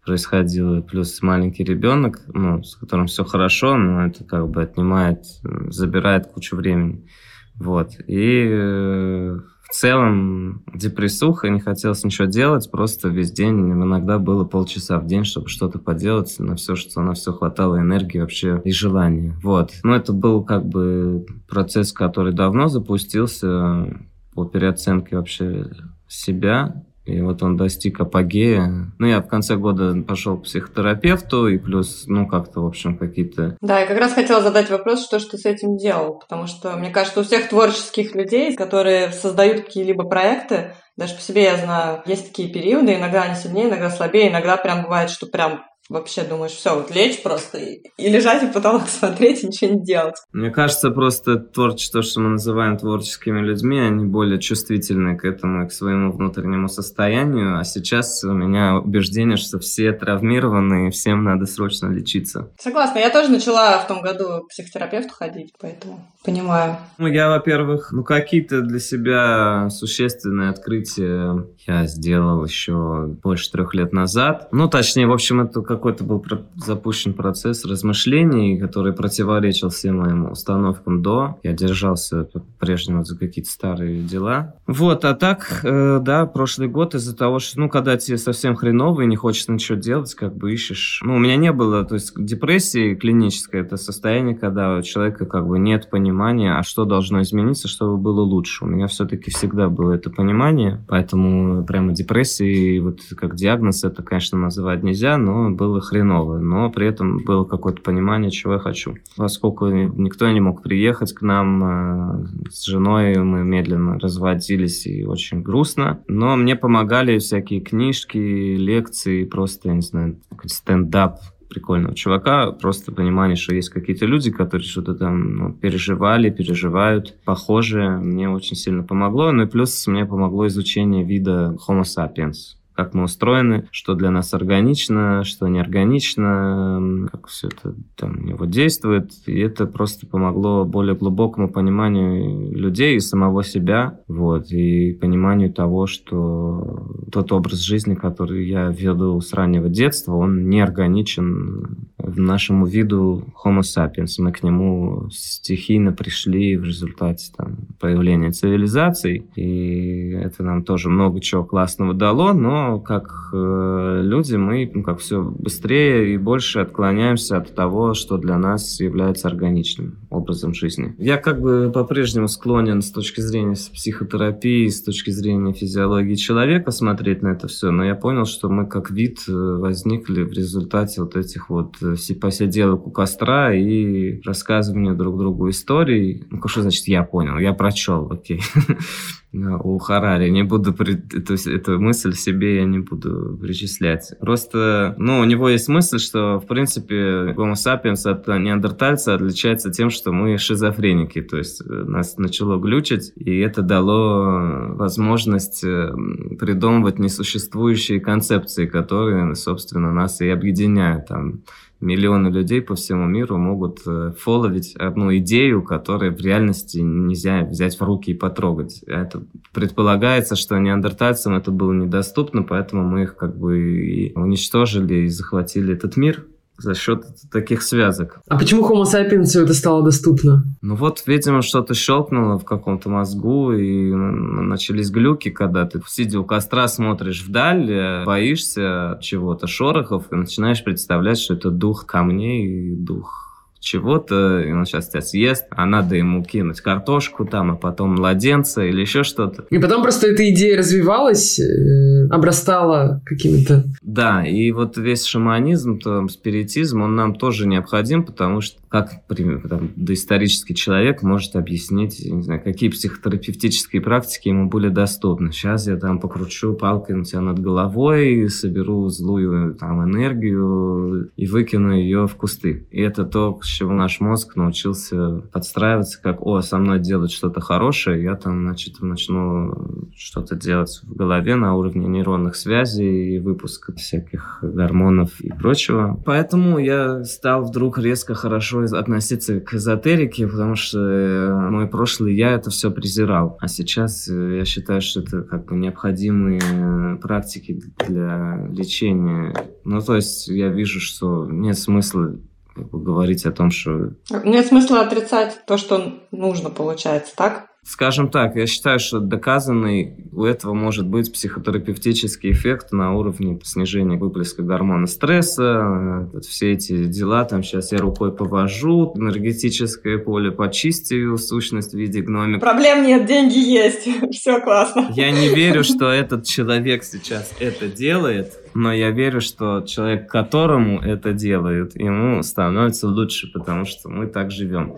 происходило, 0.05 0.81
плюс 0.81 1.21
маленький 1.21 1.63
ребенок, 1.63 2.21
ну, 2.27 2.63
с 2.63 2.75
которым 2.75 3.05
все 3.05 3.23
хорошо, 3.23 3.77
но 3.77 4.07
это 4.07 4.23
как 4.23 4.49
бы 4.49 4.63
отнимает, 4.63 5.25
забирает 5.69 6.27
кучу 6.27 6.55
времени. 6.55 7.07
Вот. 7.55 7.91
И 8.07 8.47
э, 8.49 9.39
в 9.71 9.73
целом 9.73 10.63
депрессуха, 10.75 11.47
не 11.47 11.61
хотелось 11.61 12.03
ничего 12.03 12.27
делать, 12.27 12.69
просто 12.69 13.07
весь 13.07 13.31
день, 13.31 13.71
иногда 13.71 14.19
было 14.19 14.43
полчаса 14.43 14.99
в 14.99 15.07
день, 15.07 15.23
чтобы 15.23 15.47
что-то 15.47 15.79
поделать, 15.79 16.35
на 16.39 16.55
все, 16.55 16.75
что 16.75 17.01
на 17.01 17.13
все 17.13 17.31
хватало 17.31 17.79
энергии 17.79 18.19
вообще 18.19 18.61
и 18.65 18.71
желания. 18.71 19.33
Вот. 19.41 19.71
Но 19.83 19.95
это 19.95 20.11
был 20.11 20.43
как 20.43 20.67
бы 20.67 21.25
процесс, 21.47 21.93
который 21.93 22.33
давно 22.33 22.67
запустился 22.67 23.87
по 24.33 24.43
переоценке 24.43 25.15
вообще 25.15 25.71
себя, 26.05 26.83
и 27.11 27.21
вот 27.21 27.43
он 27.43 27.57
достиг 27.57 27.99
апогея. 27.99 28.91
Ну, 28.97 29.07
я 29.07 29.21
в 29.21 29.27
конце 29.27 29.55
года 29.55 29.95
пошел 30.01 30.37
к 30.37 30.43
психотерапевту, 30.43 31.47
и 31.47 31.57
плюс, 31.57 32.05
ну, 32.07 32.27
как-то, 32.27 32.61
в 32.61 32.67
общем, 32.67 32.97
какие-то... 32.97 33.57
Да, 33.61 33.79
я 33.79 33.85
как 33.85 33.97
раз 33.97 34.13
хотела 34.13 34.41
задать 34.41 34.69
вопрос, 34.69 35.03
что 35.03 35.19
же 35.19 35.27
ты 35.27 35.37
с 35.37 35.45
этим 35.45 35.77
делал? 35.77 36.19
Потому 36.19 36.47
что, 36.47 36.75
мне 36.77 36.89
кажется, 36.89 37.19
у 37.19 37.23
всех 37.23 37.49
творческих 37.49 38.15
людей, 38.15 38.55
которые 38.55 39.11
создают 39.11 39.65
какие-либо 39.65 40.03
проекты, 40.05 40.73
даже 40.97 41.15
по 41.15 41.21
себе 41.21 41.43
я 41.43 41.57
знаю, 41.57 42.01
есть 42.05 42.27
такие 42.27 42.49
периоды, 42.49 42.95
иногда 42.95 43.23
они 43.23 43.35
сильнее, 43.35 43.69
иногда 43.69 43.89
слабее, 43.89 44.29
иногда 44.29 44.57
прям 44.57 44.83
бывает, 44.83 45.09
что 45.09 45.25
прям 45.25 45.63
вообще 45.91 46.24
думаешь, 46.24 46.53
все, 46.53 46.75
вот 46.75 46.93
лечь 46.93 47.21
просто 47.21 47.57
и, 47.57 47.81
и 47.98 48.10
лежать 48.10 48.43
в 48.43 48.53
потолок 48.53 48.83
смотреть 48.88 49.43
и 49.43 49.48
ничего 49.48 49.71
не 49.71 49.83
делать. 49.83 50.15
Мне 50.31 50.50
кажется, 50.50 50.89
просто 50.89 51.38
творчество, 51.38 52.01
что 52.01 52.21
мы 52.21 52.29
называем 52.29 52.77
творческими 52.77 53.39
людьми, 53.39 53.79
они 53.79 54.05
более 54.05 54.39
чувствительны 54.39 55.17
к 55.17 55.25
этому 55.25 55.65
и 55.65 55.67
к 55.67 55.74
своему 55.74 56.12
внутреннему 56.12 56.69
состоянию. 56.69 57.60
А 57.60 57.63
сейчас 57.63 58.24
у 58.24 58.31
меня 58.31 58.77
убеждение, 58.77 59.38
что 59.38 59.60
все 59.60 59.91
травмированы 59.91 60.88
и 60.88 60.91
всем 60.91 61.24
надо 61.24 61.45
срочно 61.45 61.88
лечиться. 61.88 62.51
Согласна. 62.60 63.00
Я 63.00 63.10
тоже 63.10 63.29
начала 63.29 63.77
в 63.79 63.88
том 63.88 64.01
году 64.01 64.45
к 64.45 64.50
психотерапевту 64.50 65.13
ходить, 65.13 65.53
поэтому 65.60 66.07
понимаю. 66.24 66.77
Ну, 66.98 67.07
я, 67.07 67.29
во-первых, 67.29 67.91
ну, 67.91 68.03
какие-то 68.03 68.62
для 68.62 68.79
себя 68.79 69.69
существенные 69.69 70.50
открытия 70.50 71.45
я 71.67 71.85
сделал 71.85 72.43
еще 72.43 73.07
больше 73.23 73.51
трех 73.51 73.73
лет 73.73 73.93
назад. 73.93 74.47
Ну, 74.51 74.67
точнее, 74.67 75.07
в 75.07 75.13
общем, 75.13 75.41
это 75.41 75.61
какой-то 75.61 76.03
был 76.03 76.23
запущен 76.55 77.13
процесс 77.13 77.65
размышлений, 77.65 78.57
который 78.57 78.93
противоречил 78.93 79.69
всем 79.69 79.99
моим 79.99 80.31
установкам 80.31 81.01
до. 81.01 81.39
Я 81.43 81.53
держался 81.53 82.23
по-прежнему 82.23 83.03
за 83.03 83.17
какие-то 83.17 83.49
старые 83.49 84.01
дела. 84.01 84.55
Вот, 84.67 85.05
а 85.05 85.13
так, 85.13 85.61
э, 85.63 85.99
да, 86.01 86.25
прошлый 86.25 86.67
год 86.67 86.95
из-за 86.95 87.15
того, 87.15 87.39
что, 87.39 87.59
ну, 87.59 87.69
когда 87.69 87.97
тебе 87.97 88.17
совсем 88.17 88.55
хреново 88.55 89.01
и 89.01 89.05
не 89.05 89.15
хочется 89.15 89.51
ничего 89.51 89.77
делать, 89.77 90.13
как 90.15 90.35
бы 90.35 90.53
ищешь. 90.53 91.01
Ну, 91.03 91.15
у 91.15 91.19
меня 91.19 91.35
не 91.35 91.51
было, 91.51 91.83
то 91.83 91.95
есть 91.95 92.13
депрессии 92.15 92.95
клиническое, 92.95 93.61
это 93.61 93.77
состояние, 93.77 94.35
когда 94.35 94.77
у 94.77 94.81
человека 94.81 95.25
как 95.25 95.47
бы 95.47 95.59
нет 95.59 95.89
понимания, 95.89 96.57
а 96.57 96.63
что 96.63 96.85
должно 96.85 97.21
измениться, 97.21 97.67
чтобы 97.67 97.97
было 97.97 98.21
лучше. 98.21 98.65
У 98.65 98.67
меня 98.67 98.87
все-таки 98.87 99.29
всегда 99.31 99.69
было 99.69 99.93
это 99.93 100.09
понимание, 100.09 100.83
поэтому 100.87 101.50
прямо 101.63 101.93
депрессии, 101.93 102.79
вот 102.79 103.00
как 103.15 103.36
диагноз, 103.36 103.84
это, 103.84 104.03
конечно, 104.03 104.38
называть 104.38 104.84
нельзя, 104.84 105.17
но 105.17 105.51
было 105.51 105.81
хреново, 105.81 106.39
но 106.39 106.70
при 106.72 106.88
этом 106.88 107.24
было 107.24 107.43
какое-то 107.43 107.81
понимание, 107.81 108.31
чего 108.31 108.53
я 108.53 108.60
хочу. 108.60 108.96
Поскольку 109.15 109.67
никто 109.67 110.29
не 110.29 110.39
мог 110.39 110.63
приехать 110.63 111.13
к 111.13 111.22
нам 111.22 111.63
э, 111.63 112.50
с 112.50 112.65
женой, 112.65 113.17
мы 113.17 113.43
медленно 113.43 114.00
разводились 114.00 114.86
и 114.88 115.05
очень 115.05 115.41
грустно, 115.41 116.03
но 116.08 116.36
мне 116.36 116.55
помогали 116.55 117.20
всякие 117.20 117.62
книжки, 117.62 118.17
лекции, 118.17 119.25
просто, 119.25 119.70
я 119.70 119.75
не 119.75 119.81
знаю, 119.81 120.17
стендап 120.46 121.20
прикольного 121.51 121.93
чувака, 121.93 122.51
просто 122.51 122.91
понимание, 122.91 123.36
что 123.36 123.53
есть 123.53 123.70
какие-то 123.70 124.05
люди, 124.05 124.31
которые 124.31 124.65
что-то 124.65 124.96
там 124.96 125.36
ну, 125.36 125.53
переживали, 125.53 126.29
переживают, 126.29 127.15
похожие, 127.25 127.98
мне 127.98 128.29
очень 128.29 128.55
сильно 128.55 128.84
помогло. 128.84 129.31
Ну 129.31 129.43
и 129.43 129.48
плюс 129.48 129.86
мне 129.88 130.05
помогло 130.05 130.48
изучение 130.48 131.03
вида 131.03 131.58
Homo 131.67 131.84
sapiens 131.84 132.55
как 132.83 132.95
мы 132.95 133.03
устроены, 133.03 133.67
что 133.69 133.93
для 133.93 134.09
нас 134.09 134.33
органично, 134.33 135.23
что 135.23 135.47
неорганично, 135.47 137.07
как 137.11 137.27
все 137.27 137.47
это 137.50 137.75
там 137.95 138.25
его 138.25 138.45
действует. 138.45 139.11
И 139.27 139.38
это 139.38 139.67
просто 139.67 140.07
помогло 140.07 140.65
более 140.65 140.95
глубокому 140.95 141.47
пониманию 141.47 142.51
людей 142.51 142.95
и 142.95 143.00
самого 143.00 143.43
себя, 143.43 144.00
вот, 144.07 144.51
и 144.51 144.93
пониманию 144.93 145.53
того, 145.53 145.85
что 145.85 146.88
тот 147.11 147.31
образ 147.31 147.59
жизни, 147.59 147.93
который 147.93 148.47
я 148.47 148.69
веду 148.69 149.21
с 149.21 149.31
раннего 149.33 149.69
детства, 149.69 150.15
он 150.15 150.50
неорганичен 150.50 151.88
нашему 152.17 152.65
виду 152.65 153.25
Homo 153.43 153.61
sapiens. 153.61 154.15
Мы 154.19 154.31
к 154.31 154.43
нему 154.43 155.09
стихийно 155.11 155.91
пришли 155.91 156.57
в 156.57 156.63
результате 156.63 157.31
там, 157.35 157.57
появления 157.79 158.31
цивилизаций, 158.31 159.25
и 159.35 160.11
это 160.11 160.43
нам 160.43 160.63
тоже 160.63 160.89
много 160.89 161.19
чего 161.19 161.43
классного 161.43 161.93
дало, 161.93 162.33
но 162.33 162.70
как 162.79 163.11
э, 163.33 164.01
люди 164.03 164.35
мы 164.35 164.69
ну, 164.73 164.83
как 164.83 164.99
все 164.99 165.21
быстрее 165.21 166.13
и 166.13 166.17
больше 166.17 166.59
отклоняемся 166.59 167.37
от 167.37 167.53
того, 167.55 167.93
что 167.93 168.17
для 168.17 168.37
нас 168.37 168.79
является 168.79 169.27
органичным 169.27 170.00
образом 170.11 170.53
жизни. 170.53 170.93
Я 170.99 171.17
как 171.17 171.41
бы 171.41 171.71
по-прежнему 171.73 172.27
склонен 172.27 172.81
с 172.81 172.91
точки 172.91 173.21
зрения 173.21 173.55
психотерапии, 173.55 174.67
с 174.67 174.83
точки 174.83 175.09
зрения 175.09 175.53
физиологии 175.53 176.15
человека 176.15 176.71
смотреть 176.71 177.21
на 177.21 177.29
это 177.29 177.47
все, 177.47 177.71
но 177.71 177.83
я 177.83 177.95
понял, 177.95 178.25
что 178.25 178.49
мы 178.49 178.67
как 178.67 178.91
вид 178.91 179.19
э, 179.27 179.31
возникли 179.31 180.23
в 180.23 180.33
результате 180.33 181.01
вот 181.01 181.15
этих 181.15 181.49
вот 181.49 181.77
э, 181.81 181.95
посиделок 182.19 182.87
у 182.87 182.91
костра 182.91 183.53
и 183.53 184.21
рассказывания 184.21 184.93
друг 184.93 185.17
другу 185.17 185.49
историй. 185.49 186.25
Ну, 186.29 186.45
что 186.47 186.61
значит 186.61 186.87
я 186.87 187.03
понял? 187.03 187.37
Я 187.39 187.53
прочел, 187.53 188.11
окей. 188.11 188.41
у 189.33 189.77
Харари. 189.77 190.29
Не 190.29 190.43
буду, 190.43 190.73
то 190.73 191.31
есть 191.31 191.47
эту 191.47 191.79
мысль 191.79 192.13
себе 192.13 192.57
я 192.57 192.65
не 192.65 192.79
буду 192.79 193.37
причислять. 193.41 194.13
Просто, 194.19 194.95
ну, 194.97 195.19
у 195.19 195.23
него 195.23 195.47
есть 195.49 195.69
мысль, 195.69 195.99
что, 195.99 196.39
в 196.39 196.47
принципе, 196.47 197.33
Homo 197.35 197.53
sapiens 197.53 198.09
от 198.09 198.27
неандертальца 198.27 199.13
отличается 199.15 199.71
тем, 199.71 199.89
что 199.89 200.00
мы 200.08 200.38
шизофреники. 200.38 201.22
То 201.22 201.38
есть 201.38 201.62
э, 201.62 201.65
нас 201.65 202.17
начало 202.17 202.60
глючить, 202.60 203.13
и 203.15 203.39
это 203.39 203.62
дало 203.62 204.75
возможность 204.75 205.63
э, 205.63 205.93
придумывать 206.39 207.00
несуществующие 207.00 208.00
концепции, 208.00 208.65
которые, 208.65 209.36
собственно, 209.36 209.93
нас 209.93 210.22
и 210.22 210.29
объединяют. 210.29 211.08
Там, 211.08 211.41
миллионы 211.81 212.29
людей 212.29 212.62
по 212.62 212.75
всему 212.75 213.05
миру 213.05 213.38
могут 213.38 213.81
э, 213.86 214.13
фоловить 214.17 214.75
одну 214.75 215.15
идею, 215.17 215.63
которую 215.63 216.15
в 216.15 216.22
реальности 216.22 216.77
нельзя 216.77 217.43
взять 217.43 217.79
в 217.79 217.84
руки 217.84 218.12
и 218.12 218.13
потрогать. 218.13 218.84
Это 218.88 219.24
предполагается, 219.51 220.36
что 220.36 220.58
неандертальцам 220.60 221.36
это 221.36 221.51
было 221.51 221.74
недоступно, 221.74 222.43
поэтому 222.43 222.84
мы 222.84 223.03
их 223.03 223.15
как 223.15 223.38
бы 223.38 223.60
и 223.60 224.13
уничтожили 224.13 225.05
и 225.05 225.08
захватили 225.08 225.74
этот 225.74 225.98
мир 225.98 226.25
за 226.61 226.75
счет 226.75 227.05
таких 227.31 227.61
связок. 227.61 228.21
А 228.27 228.37
почему 228.37 228.61
Homo 228.63 228.83
sapiens 228.83 229.39
это 229.39 229.53
стало 229.53 229.83
доступно? 229.83 230.43
Ну 230.61 230.75
вот, 230.75 231.03
видимо, 231.05 231.41
что-то 231.41 231.73
щелкнуло 231.73 232.39
в 232.39 232.45
каком-то 232.45 232.89
мозгу, 232.89 233.53
и 233.53 233.93
начались 233.93 234.89
глюки, 234.89 235.29
когда 235.29 235.65
ты, 235.65 235.81
сидя 235.87 236.19
у 236.19 236.23
костра, 236.23 236.67
смотришь 236.67 237.23
вдаль, 237.23 237.69
э, 237.69 238.05
боишься 238.05 238.97
чего-то, 239.01 239.47
шорохов, 239.47 240.11
и 240.11 240.15
начинаешь 240.15 240.63
представлять, 240.63 241.19
что 241.19 241.33
это 241.33 241.49
дух 241.49 241.85
камней, 241.85 242.75
дух 242.75 243.30
чего-то, 243.61 244.41
и 244.41 244.51
он 244.51 244.65
сейчас 244.65 244.89
тебя 244.89 245.01
съест, 245.01 245.45
а 245.51 245.65
надо 245.65 245.95
ему 245.95 246.23
кинуть 246.23 246.59
картошку 246.61 247.25
там, 247.25 247.51
а 247.51 247.55
потом 247.55 247.95
младенца 247.95 248.65
или 248.65 248.81
еще 248.81 249.03
что-то. 249.03 249.45
И 249.49 249.59
потом 249.59 249.83
просто 249.83 250.07
эта 250.07 250.29
идея 250.31 250.57
развивалась, 250.57 251.39
э, 251.39 252.07
обрастала 252.09 253.01
какими-то... 253.05 253.63
Да, 253.81 254.25
и 254.25 254.51
вот 254.51 254.77
весь 254.77 255.05
шаманизм, 255.05 255.79
там, 255.79 256.09
спиритизм, 256.09 256.81
он 256.81 256.95
нам 256.95 257.15
тоже 257.15 257.47
необходим, 257.47 258.03
потому 258.03 258.41
что 258.41 258.59
как 258.67 259.05
там, 259.49 259.71
доисторический 259.75 260.55
человек 260.55 261.03
может 261.03 261.35
объяснить, 261.35 261.99
не 262.05 262.23
знаю, 262.23 262.41
какие 262.41 262.69
психотерапевтические 262.69 263.81
практики 263.81 264.29
ему 264.29 264.49
были 264.49 264.69
доступны. 264.69 265.33
Сейчас 265.33 265.67
я 265.67 265.75
там 265.75 265.99
покручу 265.99 266.53
палкой 266.53 266.95
на 266.95 267.03
тебя 267.03 267.19
над 267.19 267.39
головой, 267.39 268.29
соберу 268.29 268.87
злую 268.87 269.55
там 269.55 269.83
энергию 269.83 271.11
и 271.17 271.27
выкину 271.27 271.75
ее 271.75 272.07
в 272.07 272.15
кусты. 272.15 272.65
И 272.71 272.81
это 272.81 273.03
то, 273.03 273.37
с 273.43 273.50
чего 273.51 273.74
наш 273.74 274.00
мозг 274.00 274.36
научился 274.36 275.22
подстраиваться, 275.31 276.01
как, 276.01 276.25
о, 276.25 276.41
со 276.41 276.58
мной 276.58 276.79
делать 276.79 277.12
что-то 277.12 277.41
хорошее, 277.41 278.03
я 278.03 278.15
там, 278.15 278.41
значит, 278.43 278.81
начну 278.81 279.89
что-то 279.96 280.36
делать 280.36 280.81
в 280.84 280.96
голове 280.96 281.36
на 281.36 281.55
уровне 281.55 281.88
нейронных 281.88 282.36
связей 282.36 283.15
и 283.15 283.20
выпуска 283.20 283.74
всяких 283.74 284.39
гормонов 284.41 285.20
и 285.22 285.29
прочего. 285.29 286.01
Поэтому 286.05 286.60
я 286.60 287.03
стал 287.03 287.43
вдруг 287.43 287.77
резко 287.77 288.15
хорошо 288.15 288.63
относиться 288.63 289.39
к 289.39 289.53
эзотерике, 289.53 290.27
потому 290.27 290.55
что 290.55 290.79
э, 290.79 291.50
мой 291.50 291.67
прошлый 291.67 292.15
я 292.15 292.31
это 292.31 292.50
все 292.50 292.72
презирал. 292.72 293.38
А 293.39 293.48
сейчас 293.48 294.08
э, 294.08 294.38
я 294.38 294.46
считаю, 294.46 294.81
что 294.81 295.01
это 295.01 295.24
как 295.24 295.46
бы 295.46 295.55
необходимые 295.55 296.98
практики 297.01 297.62
для 297.88 298.48
лечения. 298.50 299.34
Ну, 299.63 299.81
то 299.81 299.96
есть 299.96 300.27
я 300.27 300.50
вижу, 300.50 300.79
что 300.79 301.27
нет 301.29 301.58
смысла 301.58 302.15
как 302.55 302.70
бы, 302.70 302.84
говорить 302.84 303.25
о 303.25 303.31
том, 303.31 303.51
что... 303.51 303.91
Нет 304.24 304.48
смысла 304.48 304.81
отрицать 304.81 305.46
то, 305.46 305.58
что 305.58 306.01
нужно, 306.12 306.50
получается, 306.50 307.15
так? 307.15 307.51
Скажем 307.63 308.10
так, 308.10 308.36
я 308.36 308.48
считаю, 308.48 308.79
что 308.79 309.00
доказанный 309.00 310.10
у 310.12 310.24
этого 310.25 310.55
может 310.55 310.88
быть 310.88 311.13
психотерапевтический 311.13 312.31
эффект 312.31 312.72
на 312.72 312.96
уровне 312.96 313.39
снижения 313.43 313.98
выплеска 313.98 314.41
гормона 314.41 314.88
стресса, 314.88 316.10
все 316.27 316.53
эти 316.53 316.86
дела, 316.86 317.24
там 317.24 317.43
сейчас 317.43 317.72
я 317.72 317.77
рукой 317.77 318.15
повожу, 318.15 318.93
энергетическое 318.96 320.00
поле 320.00 320.31
почистию, 320.31 321.20
сущность 321.20 321.74
в 321.74 321.77
виде 321.77 322.01
гномика. 322.01 322.39
Проблем 322.39 322.84
нет, 322.84 323.05
деньги 323.05 323.38
есть, 323.38 323.88
все 324.12 324.41
классно. 324.41 324.88
Я 324.96 325.12
не 325.12 325.29
верю, 325.29 325.63
что 325.63 325.91
этот 325.91 326.25
человек 326.25 326.84
сейчас 326.84 327.31
это 327.39 327.67
делает, 327.67 328.39
но 328.53 328.74
я 328.74 328.91
верю, 328.91 329.22
что 329.22 329.62
человек, 329.62 330.10
которому 330.10 330.79
это 330.81 331.13
делают, 331.13 331.75
ему 331.75 332.22
становится 332.24 332.88
лучше, 332.88 333.31
потому 333.31 333.65
что 333.65 333.89
мы 333.89 334.08
так 334.08 334.31
живем. 334.31 334.75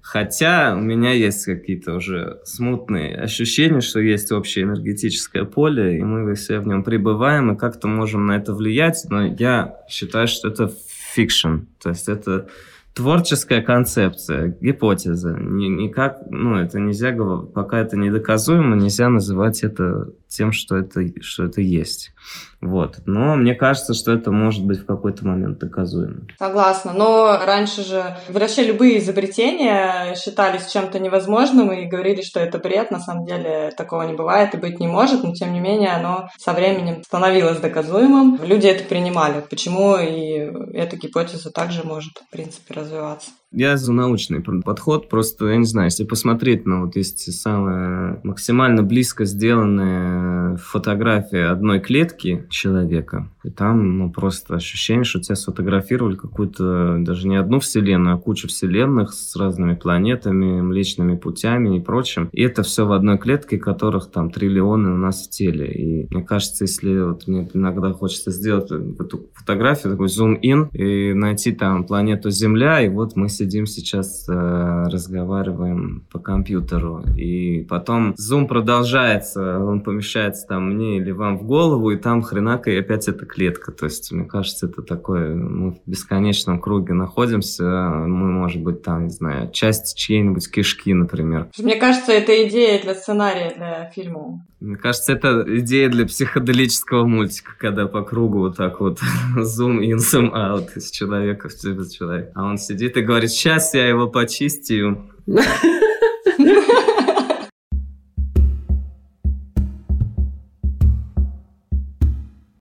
Хотя 0.00 0.74
у 0.76 0.80
меня 0.80 1.12
есть 1.12 1.44
какие-то 1.44 1.94
уже 1.94 2.40
смутные 2.44 3.16
ощущения, 3.16 3.80
что 3.80 4.00
есть 4.00 4.32
общее 4.32 4.64
энергетическое 4.64 5.44
поле, 5.44 5.98
и 5.98 6.02
мы 6.02 6.34
все 6.34 6.58
в 6.58 6.66
нем 6.66 6.82
пребываем, 6.82 7.52
и 7.52 7.56
как-то 7.56 7.86
можем 7.86 8.26
на 8.26 8.36
это 8.36 8.52
влиять, 8.52 9.06
но 9.08 9.26
я 9.26 9.76
считаю, 9.88 10.26
что 10.26 10.48
это 10.48 10.72
fiction, 11.14 11.58
то 11.80 11.90
есть 11.90 12.08
это 12.08 12.48
творческая 12.94 13.62
концепция, 13.62 14.56
гипотеза. 14.60 15.36
Никак, 15.38 16.22
ну, 16.28 16.56
это 16.56 16.80
нельзя, 16.80 17.16
пока 17.54 17.78
это 17.78 17.96
недоказуемо, 17.96 18.76
нельзя 18.76 19.08
называть 19.08 19.62
это 19.62 20.10
тем, 20.30 20.52
что 20.52 20.76
это, 20.76 21.02
что 21.20 21.44
это 21.44 21.60
есть. 21.60 22.12
Вот. 22.60 23.00
Но 23.06 23.36
мне 23.36 23.54
кажется, 23.54 23.94
что 23.94 24.12
это 24.12 24.30
может 24.30 24.64
быть 24.64 24.80
в 24.80 24.86
какой-то 24.86 25.26
момент 25.26 25.58
доказуемо. 25.58 26.26
Согласна. 26.38 26.92
Но 26.92 27.38
раньше 27.44 27.82
же 27.82 28.16
вообще 28.28 28.64
любые 28.64 28.98
изобретения 28.98 30.14
считались 30.14 30.70
чем-то 30.70 30.98
невозможным 30.98 31.72
и 31.72 31.86
говорили, 31.86 32.22
что 32.22 32.40
это 32.40 32.58
бред. 32.58 32.90
На 32.90 33.00
самом 33.00 33.26
деле 33.26 33.72
такого 33.76 34.02
не 34.02 34.14
бывает 34.14 34.54
и 34.54 34.58
быть 34.58 34.78
не 34.78 34.86
может, 34.86 35.24
но 35.24 35.32
тем 35.34 35.52
не 35.52 35.60
менее 35.60 35.90
оно 35.90 36.28
со 36.38 36.52
временем 36.52 37.02
становилось 37.02 37.58
доказуемым. 37.58 38.38
Люди 38.42 38.68
это 38.68 38.84
принимали. 38.84 39.42
Почему 39.48 39.96
и 39.96 40.50
эта 40.76 40.96
гипотеза 40.96 41.50
также 41.50 41.82
может, 41.82 42.18
в 42.18 42.30
принципе, 42.30 42.74
развиваться. 42.74 43.30
Я 43.52 43.76
за 43.76 43.92
научный 43.92 44.40
подход, 44.40 45.08
просто, 45.08 45.48
я 45.48 45.56
не 45.56 45.64
знаю, 45.64 45.88
если 45.88 46.04
посмотреть 46.04 46.66
на 46.66 46.84
вот 46.84 46.94
есть 46.94 47.32
самая 47.32 48.20
максимально 48.22 48.84
близко 48.84 49.24
сделанная 49.24 50.56
фотография 50.56 51.46
одной 51.46 51.80
клетки 51.80 52.46
человека, 52.48 53.28
и 53.42 53.50
там, 53.50 53.98
ну, 53.98 54.12
просто 54.12 54.54
ощущение, 54.54 55.02
что 55.02 55.20
тебя 55.20 55.34
сфотографировали 55.34 56.14
какую-то, 56.14 56.98
даже 57.00 57.26
не 57.26 57.36
одну 57.36 57.58
вселенную, 57.58 58.14
а 58.14 58.18
кучу 58.18 58.46
вселенных 58.46 59.12
с 59.12 59.34
разными 59.34 59.74
планетами, 59.74 60.60
млечными 60.60 61.16
путями 61.16 61.76
и 61.76 61.80
прочим. 61.80 62.28
И 62.32 62.42
это 62.42 62.62
все 62.62 62.86
в 62.86 62.92
одной 62.92 63.18
клетке, 63.18 63.58
которых 63.58 64.12
там 64.12 64.30
триллионы 64.30 64.92
у 64.92 64.96
нас 64.96 65.26
в 65.26 65.30
теле. 65.30 65.72
И 65.72 66.14
мне 66.14 66.22
кажется, 66.22 66.64
если 66.64 67.00
вот 67.00 67.26
мне 67.26 67.48
иногда 67.52 67.92
хочется 67.92 68.30
сделать 68.30 68.70
эту 68.70 69.26
фотографию, 69.34 69.92
такой 69.92 70.08
зум-ин, 70.08 70.68
и 70.72 71.14
найти 71.14 71.52
там 71.52 71.84
планету 71.84 72.30
Земля, 72.30 72.80
и 72.80 72.88
вот 72.88 73.16
мы 73.16 73.28
сидим 73.40 73.66
сейчас, 73.66 74.28
э, 74.28 74.32
разговариваем 74.32 76.06
по 76.12 76.18
компьютеру, 76.18 77.02
и 77.16 77.62
потом 77.62 78.14
зум 78.18 78.46
продолжается, 78.46 79.58
он 79.58 79.80
помещается 79.80 80.46
там 80.46 80.74
мне 80.74 80.98
или 80.98 81.10
вам 81.10 81.38
в 81.38 81.44
голову, 81.44 81.90
и 81.90 81.96
там 81.96 82.20
хренака, 82.20 82.70
и 82.70 82.76
опять 82.76 83.08
эта 83.08 83.24
клетка. 83.24 83.72
То 83.72 83.86
есть, 83.86 84.12
мне 84.12 84.24
кажется, 84.26 84.66
это 84.66 84.82
такое, 84.82 85.34
мы 85.34 85.72
в 85.72 85.78
бесконечном 85.86 86.60
круге 86.60 86.92
находимся, 86.92 87.64
мы, 87.64 88.26
может 88.30 88.62
быть, 88.62 88.82
там, 88.82 89.04
не 89.04 89.10
знаю, 89.10 89.50
часть 89.52 89.96
чьей-нибудь 89.96 90.50
кишки, 90.50 90.92
например. 90.92 91.48
Мне 91.58 91.76
кажется, 91.76 92.12
это 92.12 92.46
идея 92.46 92.82
для 92.82 92.94
сценария, 92.94 93.54
для 93.56 93.90
фильма. 93.90 94.44
Мне 94.60 94.76
кажется, 94.76 95.14
это 95.14 95.42
идея 95.60 95.88
для 95.88 96.04
психоделического 96.04 97.06
мультика, 97.06 97.52
когда 97.58 97.86
по 97.86 98.02
кругу 98.02 98.40
вот 98.40 98.58
так 98.58 98.80
вот 98.80 99.00
зум 99.36 99.80
in, 99.80 99.96
zoom 99.96 100.32
out 100.34 100.76
из 100.76 100.90
человека 100.90 101.48
в 101.48 101.54
человека. 101.90 102.32
А 102.34 102.44
он 102.44 102.58
сидит 102.58 102.96
и 102.98 103.00
говорит, 103.00 103.29
сейчас 103.30 103.74
я 103.74 103.88
его 103.88 104.08
почистию. 104.08 105.10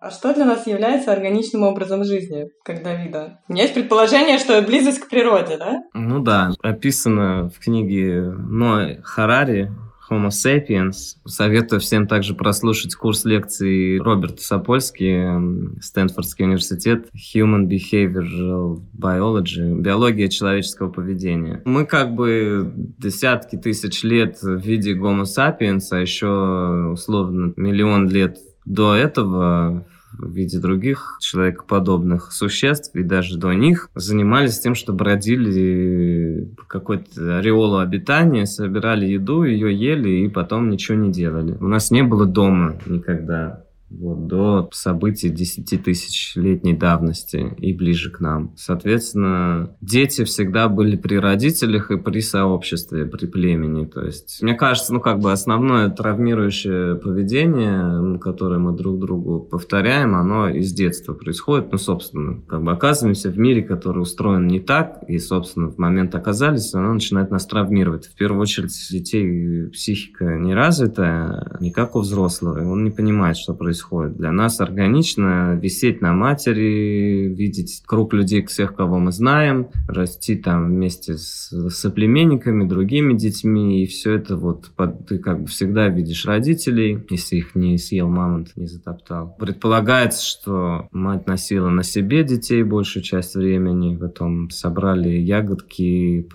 А 0.01 0.11
что 0.11 0.33
для 0.33 0.45
нас 0.45 0.65
является 0.65 1.11
органичным 1.11 1.63
образом 1.63 2.03
жизни, 2.03 2.45
как 2.63 2.81
Давида? 2.81 3.41
У 3.47 3.53
меня 3.53 3.63
есть 3.63 3.75
предположение, 3.75 4.39
что 4.39 4.59
близость 4.61 5.01
к 5.01 5.09
природе, 5.09 5.57
да? 5.57 5.83
Ну 5.93 6.19
да, 6.19 6.51
описано 6.63 7.49
в 7.49 7.59
книге 7.59 8.21
Ной 8.21 9.01
Харари 9.03 9.69
Homo 10.09 10.29
sapiens. 10.29 11.17
Советую 11.25 11.79
всем 11.79 12.07
также 12.07 12.33
прослушать 12.33 12.95
курс 12.95 13.25
лекций 13.25 13.99
Роберта 13.99 14.41
Сапольски, 14.41 15.79
Стэнфордский 15.81 16.45
университет, 16.45 17.09
Human 17.15 17.67
Behavioral 17.67 18.81
Biology, 18.97 19.79
биология 19.79 20.27
человеческого 20.27 20.89
поведения. 20.89 21.61
Мы 21.65 21.85
как 21.85 22.15
бы 22.15 22.73
десятки 22.75 23.55
тысяч 23.55 24.03
лет 24.03 24.41
в 24.41 24.57
виде 24.57 24.95
Homo 24.95 25.23
sapiens, 25.23 25.87
а 25.91 25.97
еще 25.97 26.91
условно 26.91 27.53
миллион 27.55 28.09
лет 28.09 28.37
до 28.65 28.95
этого 28.95 29.85
в 30.17 30.31
виде 30.31 30.59
других 30.59 31.17
человекоподобных 31.19 32.31
существ 32.31 32.95
и 32.95 33.03
даже 33.03 33.37
до 33.37 33.53
них 33.53 33.89
занимались 33.95 34.59
тем, 34.59 34.75
что 34.75 34.93
бродили 34.93 36.53
какой-то 36.67 37.37
ореолу 37.37 37.77
обитания, 37.77 38.45
собирали 38.45 39.05
еду, 39.05 39.43
ее 39.43 39.73
ели 39.73 40.25
и 40.25 40.29
потом 40.29 40.69
ничего 40.69 40.97
не 40.97 41.11
делали. 41.11 41.57
У 41.59 41.67
нас 41.67 41.91
не 41.91 42.03
было 42.03 42.25
дома 42.25 42.79
никогда 42.85 43.63
вот, 43.89 44.27
до 44.27 44.69
событий 44.71 45.29
10 45.29 45.83
тысячелетней 45.83 46.73
давности 46.73 47.53
и 47.57 47.73
ближе 47.73 48.11
к 48.11 48.19
нам. 48.19 48.53
Соответственно, 48.55 49.75
дети 49.81 50.23
всегда 50.23 50.69
были 50.69 50.95
при 50.95 51.15
родителях 51.15 51.91
и 51.91 51.97
при 51.97 52.21
сообществе, 52.21 53.05
при 53.05 53.25
племени. 53.25 53.85
То 53.85 54.05
есть, 54.05 54.39
мне 54.41 54.53
кажется, 54.53 54.93
ну, 54.93 54.99
как 54.99 55.19
бы 55.19 55.31
основное 55.31 55.89
травмирующее 55.89 56.95
поведение, 56.95 58.19
которое 58.19 58.59
мы 58.59 58.75
друг 58.75 58.99
другу 58.99 59.39
повторяем, 59.39 60.15
оно 60.15 60.49
из 60.49 60.71
детства 60.73 61.13
происходит. 61.13 61.71
Ну, 61.71 61.77
собственно, 61.77 62.41
как 62.47 62.63
бы 62.63 62.71
оказываемся 62.71 63.29
в 63.29 63.39
мире, 63.39 63.63
который 63.63 64.01
устроен 64.01 64.47
не 64.47 64.59
так, 64.59 65.03
и, 65.07 65.17
собственно, 65.17 65.69
в 65.69 65.77
момент 65.77 66.13
оказались, 66.15 66.73
оно 66.73 66.93
начинает 66.93 67.31
нас 67.31 67.45
травмировать. 67.45 68.07
В 68.07 68.15
первую 68.15 68.41
очередь, 68.41 68.73
детей 68.91 69.67
психика 69.69 70.37
не 70.37 70.53
развитая, 70.53 71.57
не 71.59 71.71
как 71.71 71.95
у 71.95 71.99
взрослого, 71.99 72.61
и 72.61 72.65
он 72.65 72.83
не 72.83 72.91
понимает, 72.91 73.37
что 73.37 73.53
происходит 73.53 73.78
происходит. 73.79 74.17
Для 74.17 74.31
нас 74.31 74.59
органично 74.61 75.57
висеть 75.61 76.01
на 76.01 76.13
матери, 76.13 77.27
видеть 77.27 77.83
круг 77.85 78.13
людей 78.13 78.45
всех, 78.45 78.75
кого 78.75 78.99
мы 78.99 79.11
знаем, 79.11 79.67
расти 79.87 80.35
там 80.35 80.67
вместе 80.67 81.17
с 81.17 81.49
соплеменниками, 81.69 82.67
другими 82.67 83.13
детьми, 83.13 83.83
и 83.83 83.87
все 83.87 84.13
это 84.13 84.35
вот 84.35 84.71
под, 84.75 85.07
ты 85.07 85.19
как 85.19 85.41
бы 85.41 85.47
всегда 85.47 85.87
видишь 85.87 86.25
родителей, 86.25 87.03
если 87.09 87.37
их 87.37 87.55
не 87.55 87.77
съел 87.77 88.09
мамонт, 88.09 88.55
не 88.55 88.67
затоптал. 88.67 89.35
Предполагается, 89.39 90.25
что 90.25 90.87
мать 90.91 91.27
носила 91.27 91.69
на 91.69 91.83
себе 91.83 92.23
детей 92.23 92.63
большую 92.63 93.03
часть 93.03 93.35
времени, 93.35 93.95
потом 93.95 94.49
собрали 94.49 95.09
ягодки, 95.09 96.27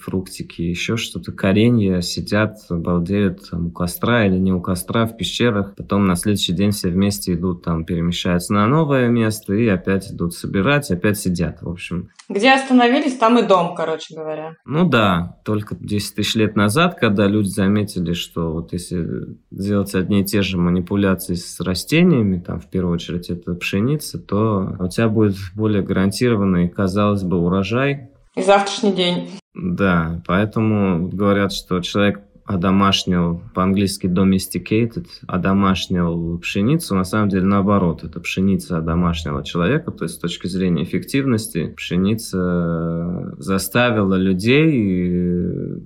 фруктики, 0.00 0.62
еще 0.62 0.96
что-то, 0.96 1.32
коренья, 1.32 2.00
сидят, 2.00 2.58
балдеют 2.70 3.48
там, 3.50 3.66
у 3.66 3.70
костра 3.70 4.26
или 4.26 4.38
не 4.38 4.52
у 4.52 4.60
костра 4.60 5.06
в 5.06 5.16
пещерах, 5.16 5.74
потом 5.76 6.06
на 6.06 6.16
следующий 6.38 6.52
день 6.52 6.70
все 6.70 6.88
вместе 6.88 7.34
идут 7.34 7.64
там, 7.64 7.84
перемещаются 7.84 8.52
на 8.52 8.66
новое 8.66 9.08
место 9.08 9.54
и 9.54 9.66
опять 9.66 10.10
идут 10.12 10.34
собирать, 10.34 10.90
опять 10.90 11.18
сидят, 11.18 11.62
в 11.62 11.68
общем. 11.68 12.10
Где 12.28 12.52
остановились, 12.52 13.16
там 13.16 13.38
и 13.38 13.42
дом, 13.46 13.74
короче 13.74 14.14
говоря. 14.14 14.54
Ну 14.64 14.88
да, 14.88 15.38
только 15.44 15.76
10 15.78 16.14
тысяч 16.14 16.34
лет 16.36 16.56
назад, 16.56 16.96
когда 16.98 17.26
люди 17.26 17.48
заметили, 17.48 18.12
что 18.12 18.52
вот 18.52 18.72
если 18.72 19.36
делать 19.50 19.94
одни 19.94 20.20
и 20.20 20.24
те 20.24 20.42
же 20.42 20.58
манипуляции 20.58 21.34
с 21.34 21.60
растениями, 21.60 22.38
там 22.38 22.60
в 22.60 22.70
первую 22.70 22.94
очередь 22.94 23.30
это 23.30 23.54
пшеница, 23.54 24.18
то 24.18 24.76
у 24.78 24.88
тебя 24.88 25.08
будет 25.08 25.36
более 25.54 25.82
гарантированный, 25.82 26.68
казалось 26.68 27.24
бы, 27.24 27.38
урожай. 27.38 28.10
И 28.36 28.42
завтрашний 28.42 28.92
день. 28.92 29.30
Да, 29.54 30.22
поэтому 30.26 31.08
говорят, 31.08 31.52
что 31.52 31.80
человек 31.80 32.20
одомашнил, 32.48 33.42
по-английски 33.54 34.06
domesticated, 34.06 35.06
одомашнил 35.26 36.38
пшеницу, 36.38 36.94
на 36.94 37.04
самом 37.04 37.28
деле 37.28 37.44
наоборот, 37.44 38.04
это 38.04 38.20
пшеница 38.20 38.78
одомашнила 38.78 39.44
человека, 39.44 39.90
то 39.90 40.04
есть 40.04 40.16
с 40.16 40.18
точки 40.18 40.46
зрения 40.46 40.82
эффективности 40.84 41.74
пшеница 41.76 43.34
заставила 43.38 44.14
людей 44.14 44.70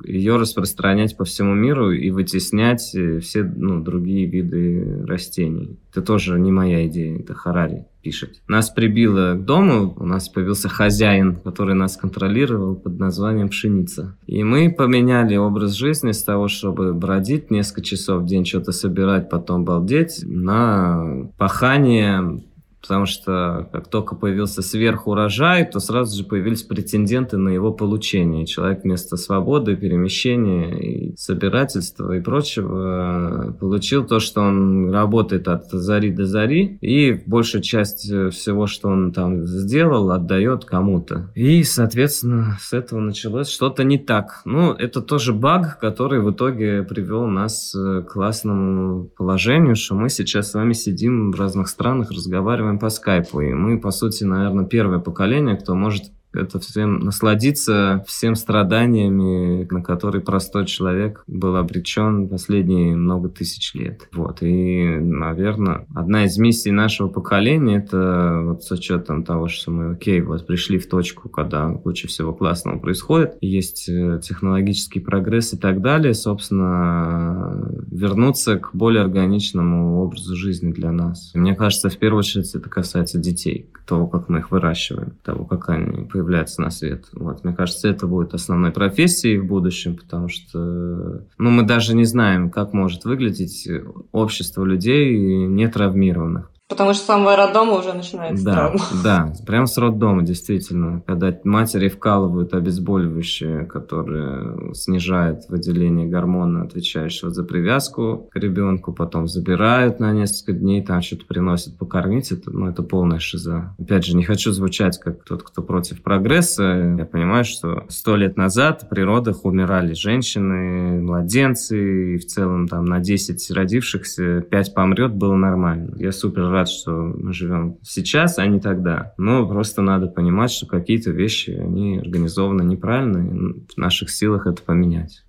ее 0.04 0.36
распространять 0.36 1.16
по 1.16 1.24
всему 1.24 1.54
миру 1.54 1.90
и 1.90 2.10
вытеснять 2.10 2.94
все 3.20 3.42
ну, 3.42 3.82
другие 3.82 4.26
виды 4.26 5.04
растений. 5.04 5.80
Это 5.90 6.02
тоже 6.02 6.38
не 6.38 6.52
моя 6.52 6.86
идея, 6.86 7.18
это 7.18 7.34
Харари 7.34 7.86
пишет. 8.02 8.42
Нас 8.48 8.70
прибило 8.70 9.34
к 9.34 9.44
дому, 9.44 9.94
у 9.96 10.04
нас 10.04 10.28
появился 10.28 10.68
хозяин, 10.68 11.36
который 11.36 11.74
нас 11.74 11.96
контролировал 11.96 12.74
под 12.74 12.98
названием 12.98 13.48
пшеница. 13.48 14.16
И 14.26 14.42
мы 14.44 14.70
поменяли 14.70 15.36
образ 15.36 15.72
жизни 15.72 16.12
с 16.12 16.22
того, 16.22 16.48
чтобы 16.48 16.92
бродить 16.92 17.50
несколько 17.50 17.82
часов 17.82 18.22
в 18.22 18.26
день, 18.26 18.44
что-то 18.44 18.72
собирать, 18.72 19.30
потом 19.30 19.64
балдеть, 19.64 20.20
на 20.24 21.28
пахание 21.38 22.42
Потому 22.82 23.06
что 23.06 23.68
как 23.72 23.88
только 23.88 24.16
появился 24.16 24.60
сверхурожай, 24.60 25.64
то 25.64 25.78
сразу 25.78 26.16
же 26.18 26.24
появились 26.24 26.62
претенденты 26.62 27.36
на 27.36 27.50
его 27.50 27.72
получение. 27.72 28.44
Человек 28.44 28.82
вместо 28.82 29.16
свободы, 29.16 29.76
перемещения 29.76 30.78
и 30.78 31.16
собирательства 31.16 32.12
и 32.12 32.20
прочего 32.20 33.56
получил 33.60 34.04
то, 34.04 34.18
что 34.18 34.40
он 34.40 34.90
работает 34.90 35.46
от 35.46 35.70
зари 35.70 36.10
до 36.10 36.26
зари, 36.26 36.78
и 36.80 37.22
большую 37.26 37.62
часть 37.62 38.02
всего, 38.02 38.66
что 38.66 38.88
он 38.88 39.12
там 39.12 39.46
сделал, 39.46 40.10
отдает 40.10 40.64
кому-то. 40.64 41.30
И, 41.36 41.62
соответственно, 41.62 42.58
с 42.60 42.72
этого 42.72 42.98
началось 42.98 43.48
что-то 43.48 43.84
не 43.84 43.98
так. 43.98 44.40
Ну, 44.44 44.72
это 44.72 45.00
тоже 45.00 45.32
баг, 45.32 45.78
который 45.78 46.20
в 46.20 46.32
итоге 46.32 46.82
привел 46.82 47.26
нас 47.26 47.72
к 47.74 48.02
классному 48.08 49.04
положению, 49.16 49.76
что 49.76 49.94
мы 49.94 50.08
сейчас 50.08 50.50
с 50.50 50.54
вами 50.54 50.72
сидим 50.72 51.30
в 51.30 51.38
разных 51.38 51.68
странах, 51.68 52.10
разговариваем 52.10 52.71
по 52.78 52.90
скайпу. 52.90 53.40
И 53.40 53.52
мы, 53.52 53.80
по 53.80 53.90
сути, 53.90 54.24
наверное, 54.24 54.64
первое 54.64 54.98
поколение, 54.98 55.56
кто 55.56 55.74
может 55.74 56.12
это 56.32 56.60
всем 56.60 57.00
насладиться 57.00 58.04
всем 58.06 58.34
страданиями, 58.34 59.66
на 59.70 59.82
которые 59.82 60.22
простой 60.22 60.66
человек 60.66 61.24
был 61.26 61.56
обречен 61.56 62.28
последние 62.28 62.96
много 62.96 63.28
тысяч 63.28 63.74
лет. 63.74 64.08
Вот. 64.12 64.42
И, 64.42 64.84
наверное, 65.00 65.86
одна 65.94 66.24
из 66.24 66.38
миссий 66.38 66.70
нашего 66.70 67.08
поколения 67.08 67.78
это 67.78 68.42
вот 68.44 68.64
с 68.64 68.70
учетом 68.70 69.24
того, 69.24 69.48
что 69.48 69.70
мы, 69.70 69.92
окей, 69.92 70.20
вот 70.20 70.46
пришли 70.46 70.78
в 70.78 70.88
точку, 70.88 71.28
когда 71.28 71.70
куча 71.72 72.08
всего 72.08 72.32
классного 72.32 72.78
происходит, 72.78 73.36
есть 73.40 73.88
э, 73.88 74.20
технологический 74.22 75.00
прогресс 75.00 75.54
и 75.54 75.58
так 75.58 75.80
далее, 75.80 76.14
собственно, 76.14 77.68
вернуться 77.90 78.58
к 78.58 78.70
более 78.74 79.02
органичному 79.02 80.02
образу 80.02 80.36
жизни 80.36 80.72
для 80.72 80.92
нас. 80.92 81.32
Мне 81.34 81.54
кажется, 81.54 81.88
в 81.88 81.98
первую 81.98 82.20
очередь 82.20 82.54
это 82.54 82.68
касается 82.68 83.18
детей, 83.18 83.70
того, 83.86 84.06
как 84.06 84.28
мы 84.28 84.38
их 84.38 84.50
выращиваем, 84.50 85.12
того, 85.22 85.44
как 85.44 85.68
они 85.68 86.04
появляться 86.22 86.62
на 86.62 86.70
свет. 86.70 87.06
Вот, 87.12 87.44
мне 87.44 87.54
кажется, 87.54 87.88
это 87.88 88.06
будет 88.06 88.32
основной 88.34 88.70
профессией 88.70 89.38
в 89.38 89.46
будущем, 89.46 89.96
потому 89.96 90.28
что 90.28 91.26
ну, 91.38 91.50
мы 91.50 91.64
даже 91.64 91.96
не 91.96 92.04
знаем, 92.04 92.50
как 92.50 92.72
может 92.72 93.04
выглядеть 93.04 93.68
общество 94.12 94.64
людей 94.64 95.46
не 95.46 95.68
травмированных. 95.68 96.50
Потому 96.72 96.94
что 96.94 97.02
с 97.02 97.06
самого 97.06 97.36
роддома 97.36 97.74
уже 97.74 97.92
начинается 97.92 98.44
да, 98.44 98.52
травма. 98.54 98.80
Да, 99.04 99.32
прям 99.46 99.66
с 99.66 99.76
роддома, 99.76 100.22
действительно. 100.22 101.02
Когда 101.06 101.36
матери 101.44 101.88
вкалывают 101.88 102.54
обезболивающие, 102.54 103.66
которые 103.66 104.74
снижают 104.74 105.42
выделение 105.50 106.08
гормона, 106.08 106.62
отвечающего 106.62 107.30
за 107.30 107.44
привязку 107.44 108.30
к 108.32 108.36
ребенку, 108.36 108.94
потом 108.94 109.28
забирают 109.28 110.00
на 110.00 110.12
несколько 110.12 110.52
дней, 110.52 110.82
там 110.82 111.02
что-то 111.02 111.26
приносят 111.26 111.76
покормить, 111.76 112.32
это, 112.32 112.50
ну, 112.50 112.68
это 112.68 112.82
полная 112.82 113.18
шиза. 113.18 113.74
Опять 113.78 114.06
же, 114.06 114.16
не 114.16 114.24
хочу 114.24 114.50
звучать 114.52 114.98
как 114.98 115.24
тот, 115.24 115.42
кто 115.42 115.62
против 115.62 116.02
прогресса. 116.02 116.94
Я 116.98 117.04
понимаю, 117.04 117.44
что 117.44 117.84
сто 117.90 118.16
лет 118.16 118.38
назад 118.38 118.88
при 118.88 119.02
родах 119.02 119.44
умирали 119.44 119.92
женщины, 119.92 121.02
младенцы, 121.02 122.14
и 122.14 122.16
в 122.16 122.24
целом 122.24 122.66
там 122.66 122.86
на 122.86 123.00
10 123.00 123.50
родившихся 123.50 124.40
5 124.40 124.74
помрет, 124.74 125.12
было 125.12 125.34
нормально. 125.34 125.94
Я 125.98 126.12
супер 126.12 126.48
рад 126.48 126.61
рад, 126.62 126.68
что 126.68 126.92
мы 126.92 127.32
живем 127.32 127.78
сейчас, 127.82 128.38
а 128.38 128.46
не 128.46 128.60
тогда. 128.60 129.14
Но 129.18 129.48
просто 129.48 129.82
надо 129.82 130.06
понимать, 130.06 130.50
что 130.52 130.66
какие-то 130.66 131.10
вещи, 131.10 131.50
они 131.50 131.98
организованы 131.98 132.62
неправильно, 132.62 133.18
и 133.18 133.64
в 133.68 133.76
наших 133.76 134.10
силах 134.10 134.46
это 134.46 134.62
поменять. 134.62 135.24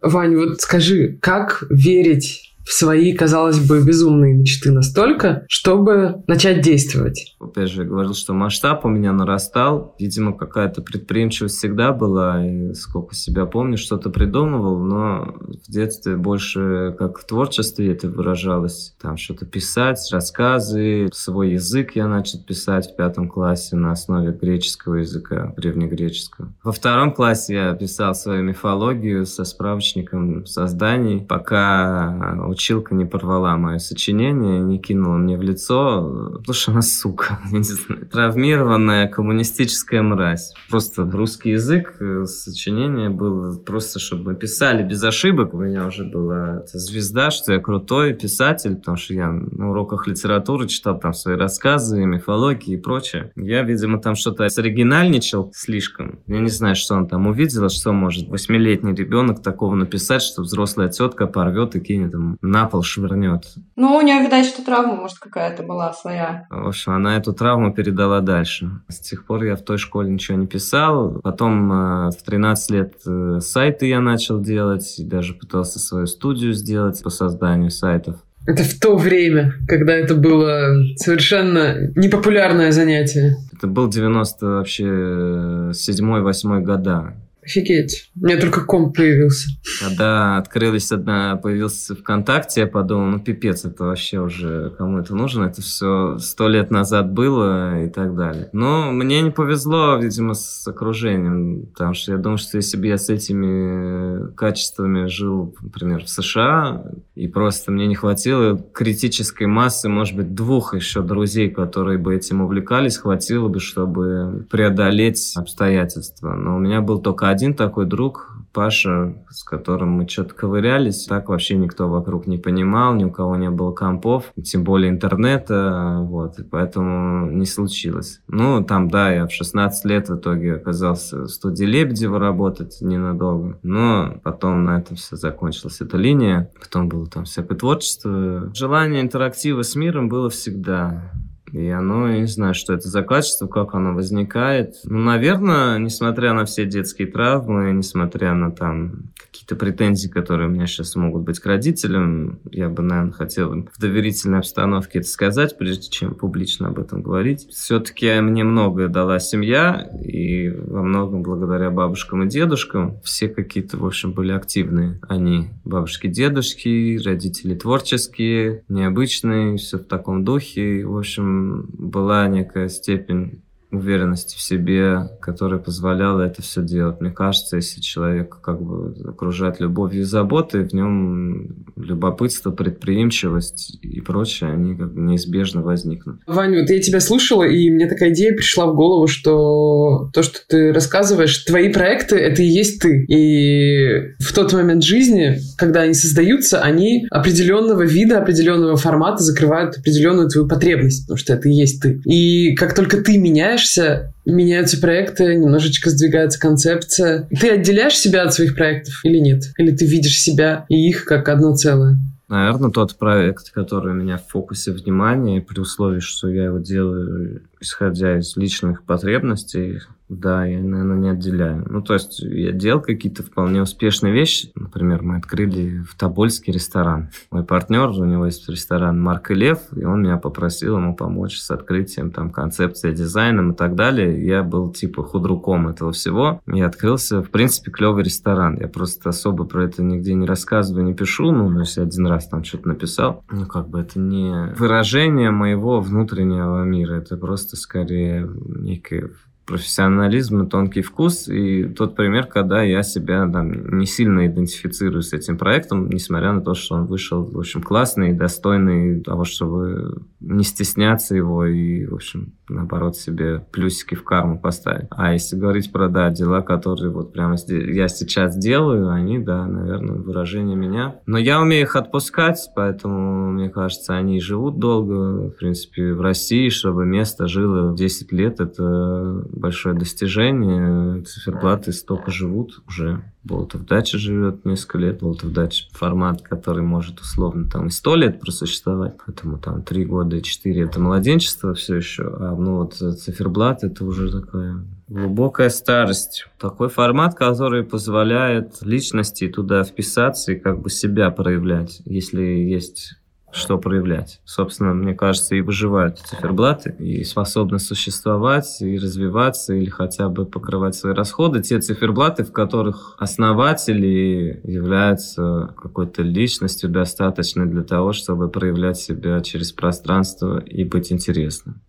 Вань, 0.00 0.36
вот 0.36 0.60
скажи, 0.60 1.18
как 1.20 1.64
верить 1.70 2.53
в 2.64 2.72
свои, 2.72 3.12
казалось 3.12 3.58
бы, 3.58 3.82
безумные 3.84 4.34
мечты 4.34 4.70
настолько, 4.70 5.44
чтобы 5.48 6.22
начать 6.26 6.62
действовать. 6.62 7.36
Опять 7.40 7.70
же, 7.70 7.82
я 7.82 7.88
говорил, 7.88 8.14
что 8.14 8.32
масштаб 8.32 8.84
у 8.84 8.88
меня 8.88 9.12
нарастал. 9.12 9.94
Видимо, 9.98 10.32
какая-то 10.32 10.82
предприимчивость 10.82 11.58
всегда 11.58 11.92
была. 11.92 12.44
И 12.44 12.74
сколько 12.74 13.14
себя 13.14 13.46
помню, 13.46 13.76
что-то 13.76 14.10
придумывал, 14.10 14.78
но 14.78 15.36
в 15.40 15.70
детстве 15.70 16.16
больше 16.16 16.94
как 16.98 17.18
в 17.18 17.26
творчестве 17.26 17.92
это 17.92 18.08
выражалось. 18.08 18.94
Там 19.00 19.16
что-то 19.16 19.46
писать, 19.46 19.98
рассказы. 20.10 21.08
Свой 21.12 21.52
язык 21.52 21.92
я 21.94 22.08
начал 22.08 22.42
писать 22.42 22.92
в 22.92 22.96
пятом 22.96 23.28
классе 23.28 23.76
на 23.76 23.92
основе 23.92 24.32
греческого 24.32 24.96
языка, 24.96 25.52
древнегреческого. 25.56 26.52
Во 26.62 26.72
втором 26.72 27.12
классе 27.12 27.54
я 27.54 27.74
писал 27.74 28.14
свою 28.14 28.42
мифологию 28.42 29.26
со 29.26 29.44
справочником 29.44 30.46
созданий, 30.46 31.20
пока 31.20 32.34
училка 32.54 32.94
не 32.94 33.04
порвала 33.04 33.56
мое 33.56 33.78
сочинение, 33.78 34.60
не 34.60 34.78
кинула 34.78 35.16
мне 35.16 35.36
в 35.36 35.42
лицо, 35.42 36.32
потому 36.38 36.54
что 36.54 36.72
она 36.72 36.82
сука, 36.82 37.40
травмированная 38.12 39.08
коммунистическая 39.08 40.02
мразь. 40.02 40.54
Просто 40.70 41.04
русский 41.04 41.50
язык, 41.50 41.96
э, 42.00 42.24
сочинение 42.24 43.10
было 43.10 43.58
просто, 43.58 43.98
чтобы 43.98 44.32
мы 44.32 44.34
писали 44.34 44.82
без 44.82 45.02
ошибок. 45.02 45.54
У 45.54 45.58
меня 45.58 45.86
уже 45.86 46.04
была 46.04 46.62
звезда, 46.72 47.30
что 47.30 47.52
я 47.52 47.60
крутой 47.60 48.14
писатель, 48.14 48.76
потому 48.76 48.96
что 48.96 49.14
я 49.14 49.30
на 49.30 49.70
уроках 49.70 50.06
литературы 50.06 50.68
читал 50.68 50.98
там 50.98 51.12
свои 51.12 51.36
рассказы, 51.36 52.04
мифологии 52.04 52.74
и 52.74 52.76
прочее. 52.76 53.32
Я, 53.36 53.62
видимо, 53.62 54.00
там 54.00 54.14
что-то 54.14 54.44
оригинальничал 54.44 55.50
слишком. 55.54 56.20
Я 56.26 56.40
не 56.40 56.50
знаю, 56.50 56.76
что 56.76 56.94
он 56.94 57.08
там 57.08 57.26
увидел, 57.26 57.68
что 57.68 57.92
может 57.92 58.28
восьмилетний 58.28 58.94
ребенок 58.94 59.42
такого 59.42 59.74
написать, 59.74 60.22
что 60.22 60.42
взрослая 60.42 60.88
тетка 60.88 61.26
порвет 61.26 61.74
и 61.76 61.80
кинет 61.80 62.14
ему 62.14 62.36
на 62.44 62.66
пол 62.66 62.82
швырнет. 62.82 63.44
Ну, 63.76 63.96
у 63.96 64.00
нее, 64.00 64.22
видать, 64.22 64.46
что 64.46 64.64
травма, 64.64 64.96
может, 64.96 65.18
какая-то 65.18 65.62
была 65.62 65.92
своя. 65.92 66.46
В 66.50 66.68
общем, 66.68 66.92
она 66.92 67.16
эту 67.16 67.32
травму 67.32 67.72
передала 67.72 68.20
дальше. 68.20 68.70
С 68.88 68.98
тех 69.00 69.24
пор 69.24 69.44
я 69.44 69.56
в 69.56 69.62
той 69.62 69.78
школе 69.78 70.10
ничего 70.10 70.36
не 70.36 70.46
писал. 70.46 71.20
Потом 71.22 71.72
э, 71.72 72.10
в 72.10 72.22
13 72.24 72.70
лет 72.70 72.94
э, 73.06 73.38
сайты 73.40 73.86
я 73.86 74.00
начал 74.00 74.40
делать. 74.40 74.98
И 74.98 75.04
даже 75.04 75.34
пытался 75.34 75.78
свою 75.78 76.06
студию 76.06 76.52
сделать 76.52 77.02
по 77.02 77.10
созданию 77.10 77.70
сайтов. 77.70 78.16
Это 78.46 78.62
в 78.62 78.78
то 78.78 78.96
время, 78.96 79.54
когда 79.66 79.94
это 79.94 80.14
было 80.14 80.74
совершенно 80.96 81.90
непопулярное 81.96 82.72
занятие. 82.72 83.36
Это 83.52 83.66
был 83.66 83.88
90 83.88 84.46
вообще 84.46 84.84
7-8 84.84 86.60
года. 86.60 87.14
Офигеть. 87.44 88.10
У 88.20 88.24
меня 88.24 88.40
только 88.40 88.64
комп 88.64 88.96
появился. 88.96 89.48
Когда 89.82 90.38
открылись 90.38 90.90
одна, 90.92 91.36
появился 91.36 91.94
ВКонтакте, 91.94 92.62
я 92.62 92.66
подумал, 92.66 93.06
ну 93.06 93.20
пипец, 93.20 93.64
это 93.64 93.84
вообще 93.84 94.20
уже 94.20 94.70
кому 94.78 94.98
это 94.98 95.14
нужно, 95.14 95.44
это 95.44 95.60
все 95.60 96.18
сто 96.18 96.48
лет 96.48 96.70
назад 96.70 97.12
было 97.12 97.84
и 97.84 97.88
так 97.90 98.16
далее. 98.16 98.48
Но 98.52 98.92
мне 98.92 99.20
не 99.20 99.30
повезло, 99.30 99.96
видимо, 99.96 100.34
с 100.34 100.66
окружением, 100.66 101.66
потому 101.66 101.94
что 101.94 102.12
я 102.12 102.18
думаю, 102.18 102.38
что 102.38 102.56
если 102.56 102.76
бы 102.78 102.86
я 102.86 102.96
с 102.98 103.10
этими 103.10 104.32
качествами 104.34 105.06
жил, 105.06 105.54
например, 105.60 106.04
в 106.04 106.08
США, 106.08 106.84
и 107.14 107.28
просто 107.28 107.70
мне 107.70 107.86
не 107.86 107.94
хватило 107.94 108.58
критической 108.72 109.46
массы, 109.46 109.88
может 109.88 110.16
быть, 110.16 110.34
двух 110.34 110.74
еще 110.74 111.02
друзей, 111.02 111.50
которые 111.50 111.98
бы 111.98 112.14
этим 112.14 112.40
увлекались, 112.40 112.96
хватило 112.96 113.48
бы, 113.48 113.60
чтобы 113.60 114.46
преодолеть 114.50 115.32
обстоятельства. 115.36 116.34
Но 116.34 116.56
у 116.56 116.58
меня 116.58 116.80
был 116.80 117.00
только 117.00 117.28
один 117.34 117.54
такой 117.54 117.86
друг, 117.86 118.30
Паша, 118.52 119.16
с 119.28 119.42
которым 119.42 119.90
мы 119.90 120.08
что-то 120.08 120.34
ковырялись. 120.34 121.06
Так 121.06 121.28
вообще 121.28 121.56
никто 121.56 121.88
вокруг 121.88 122.26
не 122.26 122.38
понимал, 122.38 122.94
ни 122.94 123.04
у 123.04 123.10
кого 123.10 123.36
не 123.36 123.50
было 123.50 123.72
компов, 123.72 124.32
тем 124.42 124.62
более 124.62 124.90
интернета, 124.90 125.98
вот, 126.00 126.38
и 126.38 126.44
поэтому 126.44 127.30
не 127.30 127.46
случилось. 127.46 128.20
Ну, 128.28 128.64
там, 128.64 128.88
да, 128.88 129.12
я 129.12 129.26
в 129.26 129.32
16 129.32 129.84
лет 129.84 130.08
в 130.08 130.16
итоге 130.16 130.54
оказался 130.54 131.22
в 131.22 131.28
студии 131.28 131.64
Лебедева 131.64 132.18
работать 132.18 132.78
ненадолго, 132.80 133.58
но 133.62 134.14
потом 134.22 134.64
на 134.64 134.78
этом 134.78 134.96
все 134.96 135.16
закончилась 135.16 135.80
эта 135.80 135.96
линия, 135.96 136.50
потом 136.60 136.88
было 136.88 137.06
там 137.06 137.24
всякое 137.24 137.58
творчество. 137.58 138.52
Желание 138.54 139.02
интерактива 139.02 139.62
с 139.62 139.74
миром 139.74 140.08
было 140.08 140.30
всегда 140.30 141.10
И 141.54 141.68
оно, 141.68 142.08
я 142.08 142.18
не 142.18 142.26
знаю, 142.26 142.52
что 142.52 142.74
это 142.74 142.88
за 142.88 143.02
качество, 143.02 143.46
как 143.46 143.74
оно 143.74 143.94
возникает. 143.94 144.74
Ну, 144.84 144.98
наверное, 144.98 145.78
несмотря 145.78 146.32
на 146.32 146.46
все 146.46 146.66
детские 146.66 147.06
травмы, 147.06 147.70
несмотря 147.72 148.34
на 148.34 148.50
там 148.50 149.12
какие-то 149.16 149.54
претензии, 149.54 150.08
которые 150.08 150.48
у 150.48 150.50
меня 150.50 150.66
сейчас 150.66 150.96
могут 150.96 151.22
быть 151.22 151.38
к 151.38 151.46
родителям, 151.46 152.40
я 152.50 152.68
бы, 152.68 152.82
наверное, 152.82 153.12
хотел 153.12 153.52
им 153.52 153.68
в 153.72 153.80
доверительной 153.80 154.40
обстановке 154.40 154.98
это 154.98 155.08
сказать, 155.08 155.56
прежде 155.56 155.90
чем 155.90 156.16
публично 156.16 156.68
об 156.68 156.80
этом 156.80 157.02
говорить. 157.02 157.46
Все-таки 157.50 158.20
мне 158.20 158.42
многое 158.42 158.88
дала 158.88 159.20
семья, 159.20 159.88
и 160.02 160.50
во 160.50 160.82
многом 160.82 161.22
благодаря 161.22 161.70
бабушкам 161.70 162.24
и 162.24 162.28
дедушкам 162.28 163.00
все 163.04 163.28
какие-то, 163.28 163.76
в 163.76 163.86
общем, 163.86 164.12
были 164.12 164.32
активные. 164.32 164.98
Они 165.08 165.50
бабушки, 165.64 166.08
дедушки, 166.08 167.00
родители 167.04 167.54
творческие, 167.54 168.64
необычные, 168.68 169.56
все 169.56 169.78
в 169.78 169.84
таком 169.84 170.24
духе. 170.24 170.84
В 170.84 170.96
общем, 170.96 171.43
была 171.72 172.26
некая 172.28 172.68
степень 172.68 173.43
уверенности 173.76 174.36
в 174.36 174.40
себе, 174.40 175.10
которая 175.20 175.60
позволяла 175.60 176.22
это 176.22 176.42
все 176.42 176.62
делать. 176.62 177.00
Мне 177.00 177.10
кажется, 177.10 177.56
если 177.56 177.80
человек 177.80 178.38
как 178.40 178.62
бы 178.62 178.94
окружает 179.08 179.60
любовью 179.60 180.02
и 180.02 180.04
заботой, 180.04 180.64
в 180.64 180.72
нем 180.72 181.64
любопытство, 181.76 182.50
предприимчивость 182.50 183.78
и 183.82 184.00
прочее, 184.00 184.50
они 184.50 184.74
как 184.76 184.94
бы 184.94 185.00
неизбежно 185.00 185.62
возникнут. 185.62 186.20
Ваня, 186.26 186.60
вот 186.60 186.70
я 186.70 186.80
тебя 186.80 187.00
слушала, 187.00 187.44
и 187.44 187.70
мне 187.70 187.88
такая 187.88 188.10
идея 188.10 188.34
пришла 188.34 188.66
в 188.66 188.74
голову, 188.74 189.06
что 189.06 190.10
то, 190.12 190.22
что 190.22 190.38
ты 190.48 190.72
рассказываешь, 190.72 191.38
твои 191.44 191.72
проекты— 191.72 192.16
это 192.16 192.42
и 192.42 192.46
есть 192.46 192.80
ты. 192.80 193.04
И 193.06 194.14
в 194.18 194.32
тот 194.34 194.52
момент 194.52 194.82
жизни, 194.82 195.38
когда 195.56 195.82
они 195.82 195.94
создаются, 195.94 196.60
они 196.60 197.06
определенного 197.10 197.82
вида, 197.82 198.18
определенного 198.18 198.76
формата 198.76 199.22
закрывают 199.22 199.76
определенную 199.78 200.28
твою 200.28 200.48
потребность, 200.48 201.06
потому 201.06 201.18
что 201.18 201.34
это 201.34 201.48
и 201.48 201.52
есть 201.52 201.82
ты. 201.82 202.00
И 202.04 202.54
как 202.54 202.74
только 202.74 202.98
ты 202.98 203.18
меняешь 203.18 203.63
меняешься, 203.64 204.12
меняются 204.24 204.80
проекты, 204.80 205.34
немножечко 205.34 205.90
сдвигается 205.90 206.38
концепция. 206.38 207.28
Ты 207.40 207.50
отделяешь 207.50 207.96
себя 207.96 208.22
от 208.22 208.34
своих 208.34 208.54
проектов 208.54 209.00
или 209.04 209.18
нет? 209.18 209.44
Или 209.58 209.74
ты 209.74 209.86
видишь 209.86 210.20
себя 210.20 210.66
и 210.68 210.88
их 210.88 211.04
как 211.04 211.28
одно 211.28 211.54
целое? 211.54 211.98
Наверное, 212.28 212.70
тот 212.70 212.96
проект, 212.96 213.50
который 213.50 213.92
у 213.92 213.96
меня 213.96 214.16
в 214.16 214.26
фокусе 214.28 214.72
внимания, 214.72 215.42
при 215.42 215.60
условии, 215.60 216.00
что 216.00 216.28
я 216.28 216.44
его 216.44 216.58
делаю, 216.58 217.42
исходя 217.60 218.18
из 218.18 218.34
личных 218.36 218.84
потребностей, 218.84 219.80
да, 220.08 220.44
я, 220.44 220.62
наверное, 220.62 220.98
не 220.98 221.08
отделяю. 221.10 221.64
Ну, 221.68 221.80
то 221.80 221.94
есть 221.94 222.20
я 222.20 222.52
делал 222.52 222.80
какие-то 222.80 223.22
вполне 223.22 223.62
успешные 223.62 224.12
вещи. 224.12 224.52
Например, 224.54 225.02
мы 225.02 225.16
открыли 225.16 225.78
в 225.78 225.94
Тобольске 225.96 226.52
ресторан. 226.52 227.08
Мой 227.30 227.42
партнер, 227.42 227.88
у 227.88 228.04
него 228.04 228.26
есть 228.26 228.48
ресторан 228.48 229.00
Марк 229.00 229.30
и 229.30 229.34
Лев, 229.34 229.60
и 229.74 229.84
он 229.84 230.02
меня 230.02 230.18
попросил 230.18 230.76
ему 230.76 230.94
помочь 230.94 231.38
с 231.38 231.50
открытием, 231.50 232.10
там, 232.10 232.30
концепцией, 232.30 232.94
дизайном 232.94 233.52
и 233.52 233.54
так 233.54 233.74
далее. 233.74 234.24
Я 234.26 234.42
был, 234.42 234.72
типа, 234.72 235.02
худруком 235.02 235.68
этого 235.68 235.92
всего. 235.92 236.40
И 236.52 236.60
открылся, 236.60 237.22
в 237.22 237.30
принципе, 237.30 237.70
клевый 237.70 238.04
ресторан. 238.04 238.58
Я 238.60 238.68
просто 238.68 239.08
особо 239.08 239.44
про 239.44 239.64
это 239.64 239.82
нигде 239.82 240.12
не 240.14 240.26
рассказываю, 240.26 240.84
не 240.84 240.94
пишу. 240.94 241.32
Ну, 241.32 241.52
то 241.52 241.60
есть 241.60 241.78
один 241.78 242.06
раз 242.06 242.28
там 242.28 242.44
что-то 242.44 242.68
написал. 242.68 243.24
Ну, 243.30 243.46
как 243.46 243.68
бы 243.68 243.80
это 243.80 243.98
не 243.98 244.54
выражение 244.58 245.30
моего 245.30 245.80
внутреннего 245.80 246.62
мира. 246.64 246.96
Это 246.96 247.16
просто 247.16 247.56
скорее 247.56 248.28
некое 248.46 249.10
профессионализм 249.46 250.42
и 250.42 250.48
тонкий 250.48 250.82
вкус. 250.82 251.28
И 251.28 251.64
тот 251.64 251.94
пример, 251.94 252.26
когда 252.26 252.62
я 252.62 252.82
себя 252.82 253.28
там, 253.30 253.78
не 253.78 253.86
сильно 253.86 254.26
идентифицирую 254.26 255.02
с 255.02 255.12
этим 255.12 255.38
проектом, 255.38 255.88
несмотря 255.90 256.32
на 256.32 256.40
то, 256.40 256.54
что 256.54 256.76
он 256.76 256.86
вышел, 256.86 257.24
в 257.24 257.38
общем, 257.38 257.62
классный, 257.62 258.12
достойный 258.12 259.00
того, 259.00 259.24
чтобы 259.24 260.02
не 260.20 260.44
стесняться 260.44 261.14
его 261.14 261.44
и, 261.44 261.86
в 261.86 261.94
общем, 261.94 262.32
наоборот, 262.48 262.96
себе 262.96 263.44
плюсики 263.52 263.94
в 263.94 264.04
карму 264.04 264.38
поставить. 264.38 264.86
А 264.90 265.12
если 265.12 265.36
говорить 265.36 265.72
про, 265.72 265.88
да, 265.88 266.10
дела, 266.10 266.40
которые 266.40 266.90
вот 266.90 267.12
прямо 267.12 267.36
я 267.48 267.88
сейчас 267.88 268.36
делаю, 268.36 268.90
они, 268.90 269.18
да, 269.18 269.46
наверное, 269.46 269.96
выражение 269.96 270.56
меня. 270.56 270.96
Но 271.06 271.18
я 271.18 271.40
умею 271.40 271.62
их 271.62 271.76
отпускать, 271.76 272.38
поэтому, 272.54 273.30
мне 273.32 273.48
кажется, 273.50 273.94
они 273.94 274.20
живут 274.20 274.58
долго. 274.58 275.28
В 275.28 275.30
принципе, 275.30 275.92
в 275.92 276.00
России, 276.00 276.48
чтобы 276.48 276.86
место 276.86 277.28
жило 277.28 277.74
10 277.74 278.12
лет, 278.12 278.40
это 278.40 279.24
большое 279.34 279.74
достижение. 279.74 281.02
Циферблаты 281.02 281.72
столько 281.72 282.10
живут 282.10 282.62
уже. 282.68 283.02
Болтов 283.22 283.64
Дача 283.66 283.98
живет 283.98 284.44
несколько 284.44 284.78
лет. 284.78 285.00
Болтов 285.00 285.32
Дача 285.32 285.66
формат, 285.72 286.22
который 286.22 286.62
может 286.62 287.00
условно 287.00 287.48
там 287.48 287.68
и 287.68 287.70
сто 287.70 287.96
лет 287.96 288.20
просуществовать. 288.20 288.96
Поэтому 289.04 289.38
там 289.38 289.62
три 289.62 289.84
года 289.84 290.16
и 290.16 290.22
четыре 290.22 290.62
это 290.62 290.80
младенчество 290.80 291.54
все 291.54 291.76
еще. 291.76 292.04
А 292.20 292.34
ну 292.36 292.58
вот 292.58 292.74
циферблат 292.74 293.64
это 293.64 293.84
уже 293.84 294.10
такая 294.10 294.64
глубокая 294.88 295.48
старость. 295.48 296.26
Такой 296.38 296.68
формат, 296.68 297.14
который 297.14 297.64
позволяет 297.64 298.62
личности 298.62 299.28
туда 299.28 299.64
вписаться 299.64 300.32
и 300.32 300.38
как 300.38 300.60
бы 300.60 300.70
себя 300.70 301.10
проявлять, 301.10 301.80
если 301.84 302.22
есть 302.22 302.96
что 303.34 303.58
проявлять. 303.58 304.20
Собственно, 304.24 304.72
мне 304.74 304.94
кажется, 304.94 305.34
и 305.34 305.40
выживают 305.40 305.98
циферблаты, 305.98 306.74
и 306.78 307.02
способны 307.04 307.58
существовать, 307.58 308.60
и 308.60 308.78
развиваться, 308.78 309.54
или 309.54 309.68
хотя 309.68 310.08
бы 310.08 310.24
покрывать 310.24 310.74
свои 310.74 310.94
расходы. 310.94 311.42
Те 311.42 311.58
циферблаты, 311.58 312.24
в 312.24 312.32
которых 312.32 312.96
основатели 312.98 314.40
являются 314.44 315.54
какой-то 315.60 316.02
личностью, 316.02 316.70
достаточной 316.70 317.46
для 317.46 317.62
того, 317.62 317.92
чтобы 317.92 318.28
проявлять 318.30 318.78
себя 318.78 319.20
через 319.20 319.52
пространство 319.52 320.38
и 320.38 320.64
быть 320.64 320.92
интересным. 320.92 321.60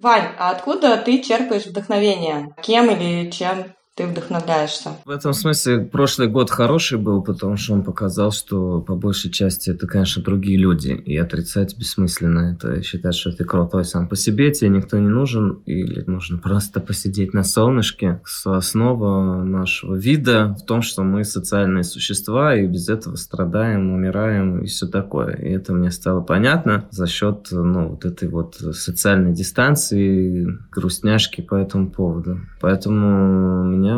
Вань, 0.00 0.30
а 0.36 0.50
откуда 0.50 0.96
ты 0.96 1.22
черпаешь 1.22 1.66
вдохновение? 1.66 2.54
Кем 2.60 2.90
или 2.90 3.30
чем 3.30 3.66
ты 3.94 4.06
вдохновляешься. 4.06 4.90
В 5.04 5.10
этом 5.10 5.34
смысле 5.34 5.80
прошлый 5.80 6.28
год 6.28 6.50
хороший 6.50 6.96
был, 6.96 7.22
потому 7.22 7.56
что 7.56 7.74
он 7.74 7.84
показал, 7.84 8.32
что 8.32 8.80
по 8.80 8.94
большей 8.94 9.30
части 9.30 9.68
это, 9.68 9.86
конечно, 9.86 10.22
другие 10.22 10.56
люди. 10.56 10.92
И 10.92 11.16
отрицать 11.18 11.76
бессмысленно. 11.78 12.54
Это 12.54 12.82
считать, 12.82 13.14
что 13.14 13.32
ты 13.32 13.44
крутой 13.44 13.84
сам 13.84 14.08
по 14.08 14.16
себе, 14.16 14.50
тебе 14.50 14.70
никто 14.70 14.98
не 14.98 15.08
нужен. 15.08 15.62
Или 15.66 16.02
нужно 16.06 16.38
просто 16.38 16.80
посидеть 16.80 17.34
на 17.34 17.44
солнышке. 17.44 18.22
Основа 18.44 19.42
нашего 19.42 19.94
вида 19.94 20.56
в 20.58 20.64
том, 20.64 20.80
что 20.80 21.02
мы 21.02 21.24
социальные 21.24 21.84
существа, 21.84 22.56
и 22.56 22.66
без 22.66 22.88
этого 22.88 23.16
страдаем, 23.16 23.92
умираем 23.92 24.60
и 24.60 24.66
все 24.68 24.86
такое. 24.86 25.34
И 25.34 25.50
это 25.50 25.74
мне 25.74 25.90
стало 25.90 26.22
понятно 26.22 26.88
за 26.90 27.06
счет 27.06 27.48
ну, 27.50 27.88
вот 27.90 28.06
этой 28.06 28.28
вот 28.28 28.54
социальной 28.54 29.34
дистанции, 29.34 30.48
грустняшки 30.70 31.42
по 31.42 31.56
этому 31.56 31.90
поводу. 31.90 32.40
Поэтому 32.60 33.64
меня 33.64 33.91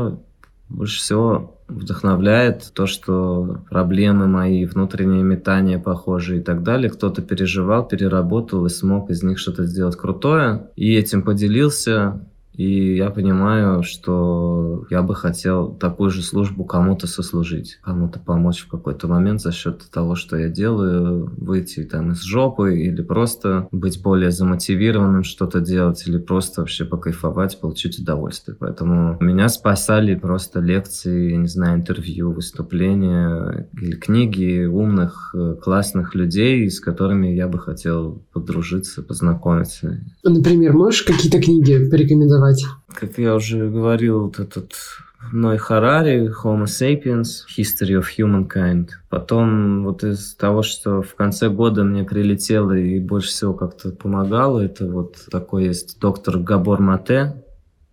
больше 0.68 0.98
всего 0.98 1.54
вдохновляет 1.68 2.72
то, 2.74 2.86
что 2.86 3.62
проблемы 3.70 4.26
мои, 4.26 4.64
внутренние 4.66 5.22
метания 5.22 5.78
похожие 5.78 6.40
и 6.40 6.42
так 6.42 6.62
далее, 6.62 6.90
кто-то 6.90 7.22
переживал, 7.22 7.86
переработал 7.86 8.66
и 8.66 8.70
смог 8.70 9.10
из 9.10 9.22
них 9.22 9.38
что-то 9.38 9.64
сделать 9.64 9.96
крутое, 9.96 10.68
и 10.76 10.94
этим 10.94 11.22
поделился, 11.22 12.26
и 12.54 12.96
я 12.96 13.10
понимаю, 13.10 13.82
что 13.82 14.86
я 14.90 15.02
бы 15.02 15.14
хотел 15.14 15.74
такую 15.74 16.10
же 16.10 16.22
службу 16.22 16.64
кому-то 16.64 17.06
сослужить, 17.06 17.78
кому-то 17.82 18.20
помочь 18.20 18.60
в 18.60 18.68
какой-то 18.68 19.08
момент 19.08 19.40
за 19.40 19.50
счет 19.50 19.82
того, 19.90 20.14
что 20.14 20.36
я 20.36 20.48
делаю, 20.48 21.32
выйти 21.36 21.82
там 21.84 22.12
из 22.12 22.22
жопы 22.22 22.78
или 22.78 23.02
просто 23.02 23.68
быть 23.72 24.00
более 24.02 24.30
замотивированным 24.30 25.24
что-то 25.24 25.60
делать 25.60 26.06
или 26.06 26.18
просто 26.18 26.60
вообще 26.60 26.84
покайфовать, 26.84 27.60
получить 27.60 27.98
удовольствие. 27.98 28.56
Поэтому 28.58 29.16
меня 29.20 29.48
спасали 29.48 30.14
просто 30.14 30.60
лекции, 30.60 31.32
я 31.32 31.36
не 31.36 31.48
знаю, 31.48 31.78
интервью, 31.78 32.32
выступления 32.32 33.68
или 33.80 33.96
книги 33.96 34.64
умных, 34.64 35.34
э, 35.34 35.56
классных 35.60 36.14
людей, 36.14 36.70
с 36.70 36.78
которыми 36.78 37.28
я 37.28 37.48
бы 37.48 37.58
хотел 37.58 38.22
подружиться, 38.32 39.02
познакомиться. 39.02 40.00
Например, 40.22 40.72
можешь 40.72 41.02
какие-то 41.02 41.40
книги 41.40 41.88
порекомендовать? 41.90 42.43
Рекомендовать? 42.44 42.64
Как 42.94 43.18
я 43.18 43.34
уже 43.34 43.68
говорил, 43.68 44.24
вот 44.24 44.38
этот 44.38 44.72
Ной 45.32 45.56
Харари, 45.56 46.30
Homo 46.30 46.64
sapiens, 46.64 47.44
History 47.56 47.98
of 47.98 48.06
Humankind. 48.18 48.90
Потом 49.08 49.84
вот 49.84 50.04
из 50.04 50.34
того, 50.34 50.62
что 50.62 51.02
в 51.02 51.14
конце 51.14 51.48
года 51.48 51.82
мне 51.82 52.04
прилетело 52.04 52.72
и 52.72 53.00
больше 53.00 53.28
всего 53.28 53.54
как-то 53.54 53.90
помогало, 53.90 54.60
это 54.60 54.86
вот 54.86 55.16
такой 55.30 55.64
есть 55.64 55.98
доктор 55.98 56.38
Габор 56.38 56.80
Мате, 56.80 57.43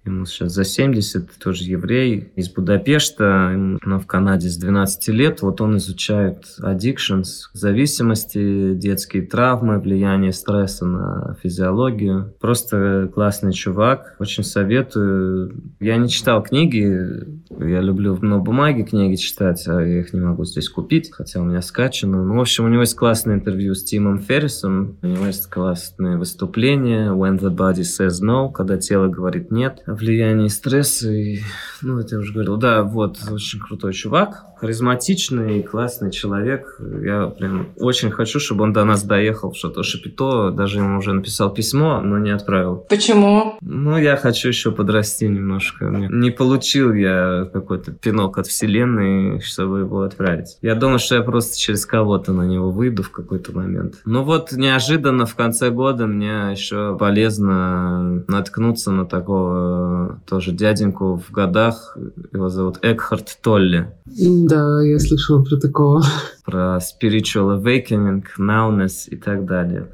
Ему 0.03 0.25
сейчас 0.25 0.53
за 0.53 0.63
70, 0.63 1.29
тоже 1.37 1.63
еврей 1.63 2.31
из 2.35 2.49
Будапешта, 2.51 3.51
но 3.83 3.99
в 3.99 4.07
Канаде 4.07 4.49
с 4.49 4.57
12 4.57 5.07
лет. 5.09 5.41
Вот 5.43 5.61
он 5.61 5.77
изучает 5.77 6.43
addictions, 6.59 7.25
зависимости, 7.53 8.73
детские 8.73 9.27
травмы, 9.27 9.79
влияние 9.79 10.31
стресса 10.31 10.87
на 10.87 11.37
физиологию. 11.43 12.33
Просто 12.39 13.11
классный 13.13 13.53
чувак, 13.53 14.15
очень 14.17 14.43
советую. 14.43 15.71
Я 15.79 15.97
не 15.97 16.09
читал 16.09 16.41
книги, 16.41 17.40
я 17.59 17.81
люблю 17.81 18.17
на 18.21 18.39
бумаге 18.39 18.83
книги 18.83 19.15
читать, 19.15 19.63
а 19.67 19.81
я 19.81 19.99
их 19.99 20.13
не 20.13 20.19
могу 20.19 20.45
здесь 20.45 20.69
купить, 20.69 21.11
хотя 21.11 21.41
у 21.41 21.43
меня 21.43 21.61
скачано. 21.61 22.23
Ну, 22.23 22.37
в 22.37 22.41
общем, 22.41 22.65
у 22.65 22.67
него 22.67 22.81
есть 22.81 22.95
классное 22.95 23.35
интервью 23.35 23.75
с 23.75 23.83
Тимом 23.83 24.19
Феррисом, 24.19 24.97
у 25.01 25.07
него 25.07 25.25
есть 25.25 25.47
классные 25.49 26.17
выступления 26.17 27.11
«When 27.11 27.39
the 27.39 27.55
body 27.55 27.81
says 27.81 28.23
no», 28.23 28.51
когда 28.51 28.77
тело 28.77 29.07
говорит 29.07 29.51
«нет», 29.51 29.83
влияние 29.85 30.49
стресса. 30.49 31.11
И, 31.11 31.39
ну, 31.81 31.99
это 31.99 32.15
я 32.15 32.19
уже 32.19 32.33
говорил. 32.33 32.57
Да, 32.57 32.83
вот, 32.83 33.17
очень 33.31 33.59
крутой 33.59 33.93
чувак, 33.93 34.45
харизматичный, 34.61 35.63
классный 35.63 36.11
человек. 36.11 36.79
Я 36.79 37.27
прям 37.27 37.69
очень 37.77 38.11
хочу, 38.11 38.39
чтобы 38.39 38.63
он 38.63 38.73
до 38.73 38.85
нас 38.85 39.03
доехал 39.03 39.51
в 39.51 39.57
Шато 39.57 39.81
Шапито. 39.81 40.51
Даже 40.51 40.77
ему 40.77 40.99
уже 40.99 41.13
написал 41.13 41.51
письмо, 41.51 41.99
но 42.01 42.19
не 42.19 42.29
отправил. 42.29 42.85
Почему? 42.87 43.55
Ну, 43.61 43.97
я 43.97 44.15
хочу 44.17 44.49
еще 44.49 44.71
подрасти 44.71 45.27
немножко. 45.27 45.85
Не 45.85 46.29
получил 46.29 46.93
я 46.93 47.40
какой-то 47.45 47.91
пинок 47.91 48.37
от 48.37 48.47
вселенной, 48.47 49.41
чтобы 49.41 49.79
его 49.79 50.01
отправить. 50.01 50.57
Я 50.61 50.75
думаю, 50.75 50.99
что 50.99 51.15
я 51.15 51.21
просто 51.21 51.57
через 51.57 51.85
кого-то 51.85 52.33
на 52.33 52.43
него 52.43 52.71
выйду 52.71 53.03
в 53.03 53.11
какой-то 53.11 53.51
момент. 53.53 53.95
Ну 54.05 54.23
вот, 54.23 54.51
неожиданно 54.51 55.25
в 55.25 55.35
конце 55.35 55.69
года 55.69 56.07
мне 56.07 56.51
еще 56.51 56.97
полезно 56.97 58.23
наткнуться 58.27 58.91
на 58.91 59.05
такого 59.05 60.21
тоже 60.27 60.51
дяденьку 60.51 61.17
в 61.17 61.31
годах. 61.31 61.97
Его 62.31 62.49
зовут 62.49 62.79
Экхард 62.81 63.37
Толли. 63.41 63.91
Да, 64.05 64.81
я 64.81 64.99
слышала 64.99 65.43
про 65.43 65.57
такого. 65.57 66.03
Про 66.45 66.79
spiritual 66.79 67.61
awakening, 67.61 68.23
nowness 68.37 69.07
и 69.09 69.15
так 69.15 69.45
далее. 69.45 69.87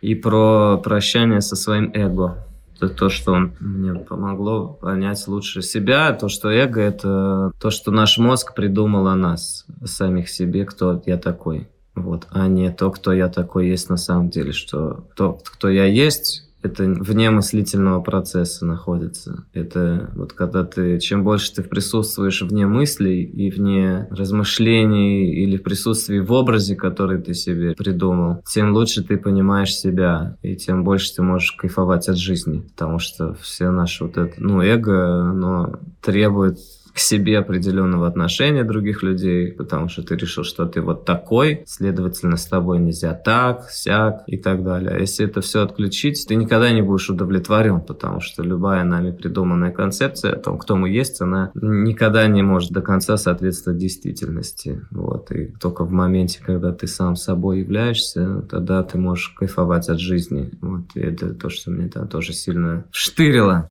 И 0.00 0.14
про 0.14 0.78
прощание 0.78 1.40
со 1.40 1.56
своим 1.56 1.90
эго. 1.94 2.46
Это 2.80 2.88
то, 2.88 3.08
что 3.10 3.50
мне 3.60 3.94
помогло 3.94 4.68
понять 4.68 5.28
лучше 5.28 5.60
себя. 5.60 6.12
То, 6.12 6.28
что 6.28 6.48
эго— 6.48 6.80
это 6.82 7.52
то, 7.60 7.70
что 7.70 7.90
наш 7.90 8.16
мозг 8.16 8.54
придумал 8.54 9.06
о 9.08 9.14
нас, 9.14 9.66
о 9.82 9.86
самих 9.86 10.30
себе, 10.30 10.64
кто 10.64 11.02
я 11.04 11.18
такой. 11.18 11.68
Вот, 11.94 12.26
а 12.30 12.46
не 12.46 12.70
то, 12.70 12.90
кто 12.90 13.12
я 13.12 13.28
такой 13.28 13.68
есть 13.68 13.90
на 13.90 13.98
самом 13.98 14.30
деле, 14.30 14.52
что 14.52 15.04
то, 15.14 15.38
кто 15.44 15.68
я 15.68 15.84
есть, 15.84 16.49
это 16.62 16.84
вне 16.84 17.30
мыслительного 17.30 18.00
процесса 18.00 18.66
находится. 18.66 19.44
Это 19.52 20.10
вот 20.14 20.32
когда 20.32 20.64
ты, 20.64 20.98
чем 20.98 21.24
больше 21.24 21.54
ты 21.54 21.62
присутствуешь 21.62 22.42
вне 22.42 22.66
мыслей 22.66 23.22
и 23.22 23.50
вне 23.50 24.06
размышлений 24.10 25.32
или 25.42 25.56
в 25.56 25.62
присутствии 25.62 26.18
в 26.18 26.32
образе, 26.32 26.76
который 26.76 27.20
ты 27.20 27.34
себе 27.34 27.74
придумал, 27.74 28.42
тем 28.46 28.72
лучше 28.72 29.02
ты 29.02 29.16
понимаешь 29.16 29.74
себя, 29.74 30.36
и 30.42 30.56
тем 30.56 30.84
больше 30.84 31.14
ты 31.14 31.22
можешь 31.22 31.52
кайфовать 31.52 32.08
от 32.08 32.18
жизни. 32.18 32.60
Потому 32.60 32.98
что 32.98 33.34
все 33.34 33.70
наши 33.70 34.04
вот 34.04 34.16
это, 34.16 34.34
ну, 34.38 34.62
эго, 34.62 35.30
оно 35.30 35.78
требует 36.02 36.58
к 36.94 36.98
себе 36.98 37.38
определенного 37.38 38.06
отношения 38.06 38.64
других 38.64 39.02
людей, 39.02 39.52
потому 39.52 39.88
что 39.88 40.02
ты 40.02 40.16
решил, 40.16 40.44
что 40.44 40.66
ты 40.66 40.80
вот 40.80 41.04
такой, 41.04 41.64
следовательно, 41.66 42.36
с 42.36 42.46
тобой 42.46 42.78
нельзя 42.78 43.14
так, 43.14 43.70
сяк 43.70 44.22
и 44.26 44.36
так 44.36 44.62
далее. 44.64 44.96
Если 45.00 45.26
это 45.26 45.40
все 45.40 45.62
отключить, 45.62 46.24
ты 46.28 46.34
никогда 46.34 46.70
не 46.72 46.82
будешь 46.82 47.10
удовлетворен, 47.10 47.80
потому 47.80 48.20
что 48.20 48.42
любая 48.42 48.84
нами 48.84 49.10
придуманная 49.10 49.72
концепция 49.72 50.32
о 50.32 50.38
том, 50.38 50.58
кто 50.58 50.76
мы 50.76 50.90
есть, 50.90 51.20
она 51.20 51.50
никогда 51.54 52.26
не 52.26 52.42
может 52.42 52.72
до 52.72 52.82
конца 52.82 53.16
соответствовать 53.16 53.78
действительности. 53.78 54.82
Вот. 54.90 55.30
И 55.32 55.52
только 55.60 55.84
в 55.84 55.92
моменте, 55.92 56.40
когда 56.44 56.72
ты 56.72 56.86
сам 56.86 57.16
собой 57.16 57.60
являешься, 57.60 58.42
тогда 58.50 58.82
ты 58.82 58.98
можешь 58.98 59.28
кайфовать 59.30 59.88
от 59.88 60.00
жизни. 60.00 60.50
Вот. 60.60 60.84
И 60.94 61.00
это 61.00 61.34
то, 61.34 61.48
что 61.48 61.70
мне 61.70 61.88
там 61.88 62.08
тоже 62.08 62.32
сильно 62.32 62.84
штырило. 62.90 63.68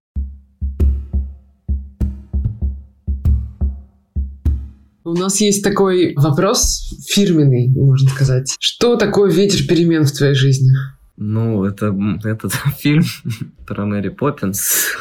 У 5.10 5.16
нас 5.16 5.42
есть 5.42 5.64
такой 5.64 6.14
вопрос 6.16 6.94
фирменный, 7.08 7.68
можно 7.68 8.08
сказать. 8.10 8.56
Что 8.60 8.96
такое 8.96 9.32
ветер 9.32 9.68
перемен 9.68 10.06
в 10.06 10.12
твоей 10.12 10.36
жизни? 10.36 10.70
Ну, 11.18 11.66
это 11.66 11.96
этот 12.24 12.54
фильм 12.78 13.04
про 13.66 13.86
Мэри 13.86 14.10
Поппинс. 14.10 14.96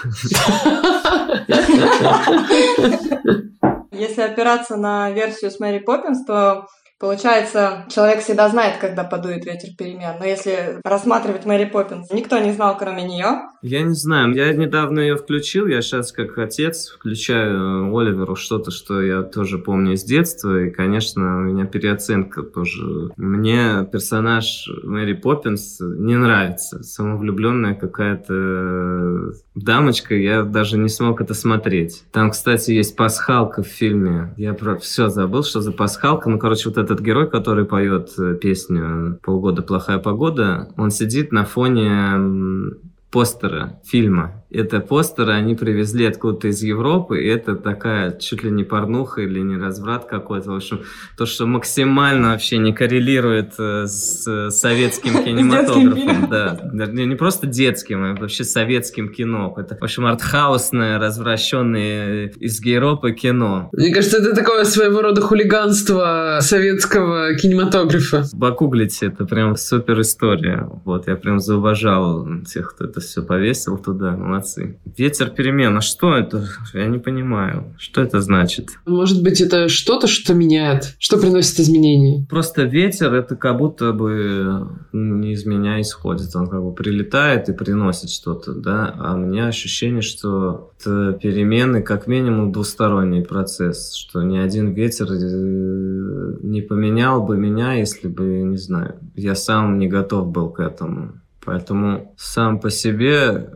Если 3.92 4.23
опираться 4.23 4.77
на 4.77 5.11
версию 5.11 5.51
с 5.51 5.61
Мэри 5.61 5.81
Поппинс, 5.81 6.25
то 6.25 6.66
Получается, 6.99 7.87
человек 7.89 8.21
всегда 8.21 8.49
знает, 8.49 8.79
когда 8.79 9.05
подует 9.05 9.47
ветер 9.47 9.69
перемен. 9.79 10.17
Но 10.19 10.25
если 10.25 10.81
рассматривать 10.83 11.47
Мэри 11.47 11.67
Поппинс, 11.67 12.11
никто 12.11 12.39
не 12.39 12.53
знал, 12.53 12.77
кроме 12.77 13.05
нее. 13.05 13.43
Я 13.63 13.83
не 13.83 13.95
знаю. 13.95 14.35
Я 14.35 14.53
недавно 14.53 14.99
ее 15.01 15.17
включил. 15.17 15.67
Я 15.69 15.81
сейчас, 15.81 16.11
как 16.11 16.37
отец, 16.39 16.91
включаю 16.91 17.97
Оливеру 17.97 18.35
что-то, 18.35 18.73
что 18.73 19.01
я 19.01 19.23
тоже 19.23 19.59
помню 19.59 19.97
с 19.97 20.03
детства. 20.03 20.65
И, 20.65 20.71
конечно, 20.71 21.39
у 21.39 21.41
меня 21.41 21.67
переоценка 21.67 22.43
тоже. 22.43 23.11
Мне 23.17 23.87
персонаж 23.91 24.69
Мэри 24.83 25.15
Поппинс 25.15 25.79
не 25.81 26.17
нравится. 26.17 26.83
Самовлюбленная 26.83 27.75
какая-то 27.75 29.33
дамочка. 29.55 30.17
Я 30.17 30.43
даже 30.43 30.79
не 30.79 30.89
смог 30.89 31.21
это 31.21 31.35
смотреть. 31.35 32.05
Там, 32.13 32.31
кстати, 32.31 32.73
есть 32.73 32.97
пасхалка 32.97 33.63
в 33.63 33.69
фильме. 33.69 34.35
Я 34.37 34.55
про 34.55 34.77
все 34.79 35.09
забыл, 35.09 35.45
что 35.45 35.61
за 35.61 35.71
пасхалка. 35.71 36.29
Ну, 36.29 36.39
короче, 36.39 36.69
вот 36.69 36.79
этот 36.88 37.01
герой, 37.01 37.31
который 37.31 37.66
поет 37.66 38.14
э, 38.18 38.35
песню 38.35 39.18
«Полгода 39.22 39.62
плохая 39.62 39.98
погода», 39.98 40.72
он 40.77 40.90
сидит 40.90 41.33
на 41.33 41.44
фоне 41.44 42.77
постера 43.11 43.81
фильма 43.85 44.38
это 44.51 44.81
постеры 44.81 45.33
они 45.33 45.55
привезли 45.55 46.07
откуда-то 46.07 46.49
из 46.49 46.62
Европы, 46.62 47.23
и 47.23 47.29
это 47.29 47.55
такая 47.55 48.12
чуть 48.12 48.42
ли 48.42 48.51
не 48.51 48.64
порнуха 48.64 49.21
или 49.21 49.40
не 49.40 49.59
разврат 49.59 50.07
какой-то. 50.07 50.53
В 50.53 50.57
общем, 50.57 50.83
то, 51.16 51.27
что 51.27 51.47
максимально 51.47 52.31
вообще 52.31 52.59
не 52.59 52.73
коррелирует 52.73 53.53
э, 53.59 53.87
с 53.87 54.51
советским 54.51 55.23
кинематографом. 55.25 56.29
Да, 56.31 56.59
не 56.73 57.14
просто 57.14 57.47
детским, 57.47 58.05
а 58.05 58.14
вообще 58.14 58.44
советским 58.44 59.11
кино. 59.11 59.55
Это, 59.57 59.77
в 59.77 59.83
общем, 59.83 60.07
артхаусное, 60.07 60.99
развращенное 60.99 62.29
из 62.29 62.62
Европы 62.62 63.12
кино. 63.12 63.68
Мне 63.73 63.92
кажется, 63.92 64.18
это 64.18 64.35
такое 64.35 64.64
своего 64.64 65.03
рода 65.03 65.21
хулиганство 65.21 66.38
советского 66.40 67.35
кинематографа. 67.35 68.25
Погуглите, 68.38 69.07
это 69.07 69.27
прям 69.27 69.57
супер 69.57 70.01
история. 70.01 70.66
Вот, 70.85 71.07
я 71.07 71.16
прям 71.16 71.38
зауважал 71.38 72.27
тех, 72.47 72.75
кто 72.75 72.85
это 72.85 72.98
все 73.01 73.23
повесил 73.23 73.79
туда 73.79 74.17
молодцы. 74.17 74.79
Ветер 74.97 75.31
перемен. 75.31 75.77
А 75.77 75.81
что 75.81 76.17
это? 76.17 76.47
Я 76.75 76.87
не 76.87 76.99
понимаю. 76.99 77.75
Что 77.79 78.03
это 78.03 78.21
значит? 78.21 78.71
Может 78.87 79.23
быть, 79.23 79.41
это 79.41 79.69
что-то, 79.69 80.07
что 80.07 80.35
меняет? 80.35 80.95
Что 80.99 81.19
приносит 81.19 81.61
изменения? 81.61 82.27
Просто 82.29 82.63
ветер, 82.63 83.15
это 83.15 83.37
как 83.37 83.59
будто 83.59 83.93
бы 83.93 84.69
не 84.93 85.33
из 85.33 85.47
меня 85.47 85.81
исходит. 85.81 86.35
Он 86.35 86.49
как 86.49 86.63
бы 86.63 86.73
прилетает 86.73 87.49
и 87.49 87.53
приносит 87.53 88.11
что-то, 88.11 88.55
да? 88.55 88.95
А 88.99 89.15
у 89.15 89.19
меня 89.19 89.47
ощущение, 89.47 90.03
что 90.03 90.73
это 90.79 91.19
перемены 91.21 91.83
как 91.83 92.07
минимум 92.07 92.53
двусторонний 92.53 93.23
процесс, 93.23 93.95
что 93.95 94.23
ни 94.23 94.39
один 94.39 94.73
ветер 94.73 95.09
э, 95.11 96.39
не 96.43 96.63
поменял 96.63 97.23
бы 97.25 97.37
меня, 97.37 97.75
если 97.75 98.09
бы, 98.09 98.43
не 98.43 98.57
знаю, 98.57 98.97
я 99.15 99.35
сам 99.35 99.79
не 99.79 99.89
готов 99.89 100.29
был 100.29 100.51
к 100.51 100.61
этому. 100.61 101.21
Поэтому 101.44 102.14
сам 102.16 102.61
по 102.61 102.70
себе 102.70 103.55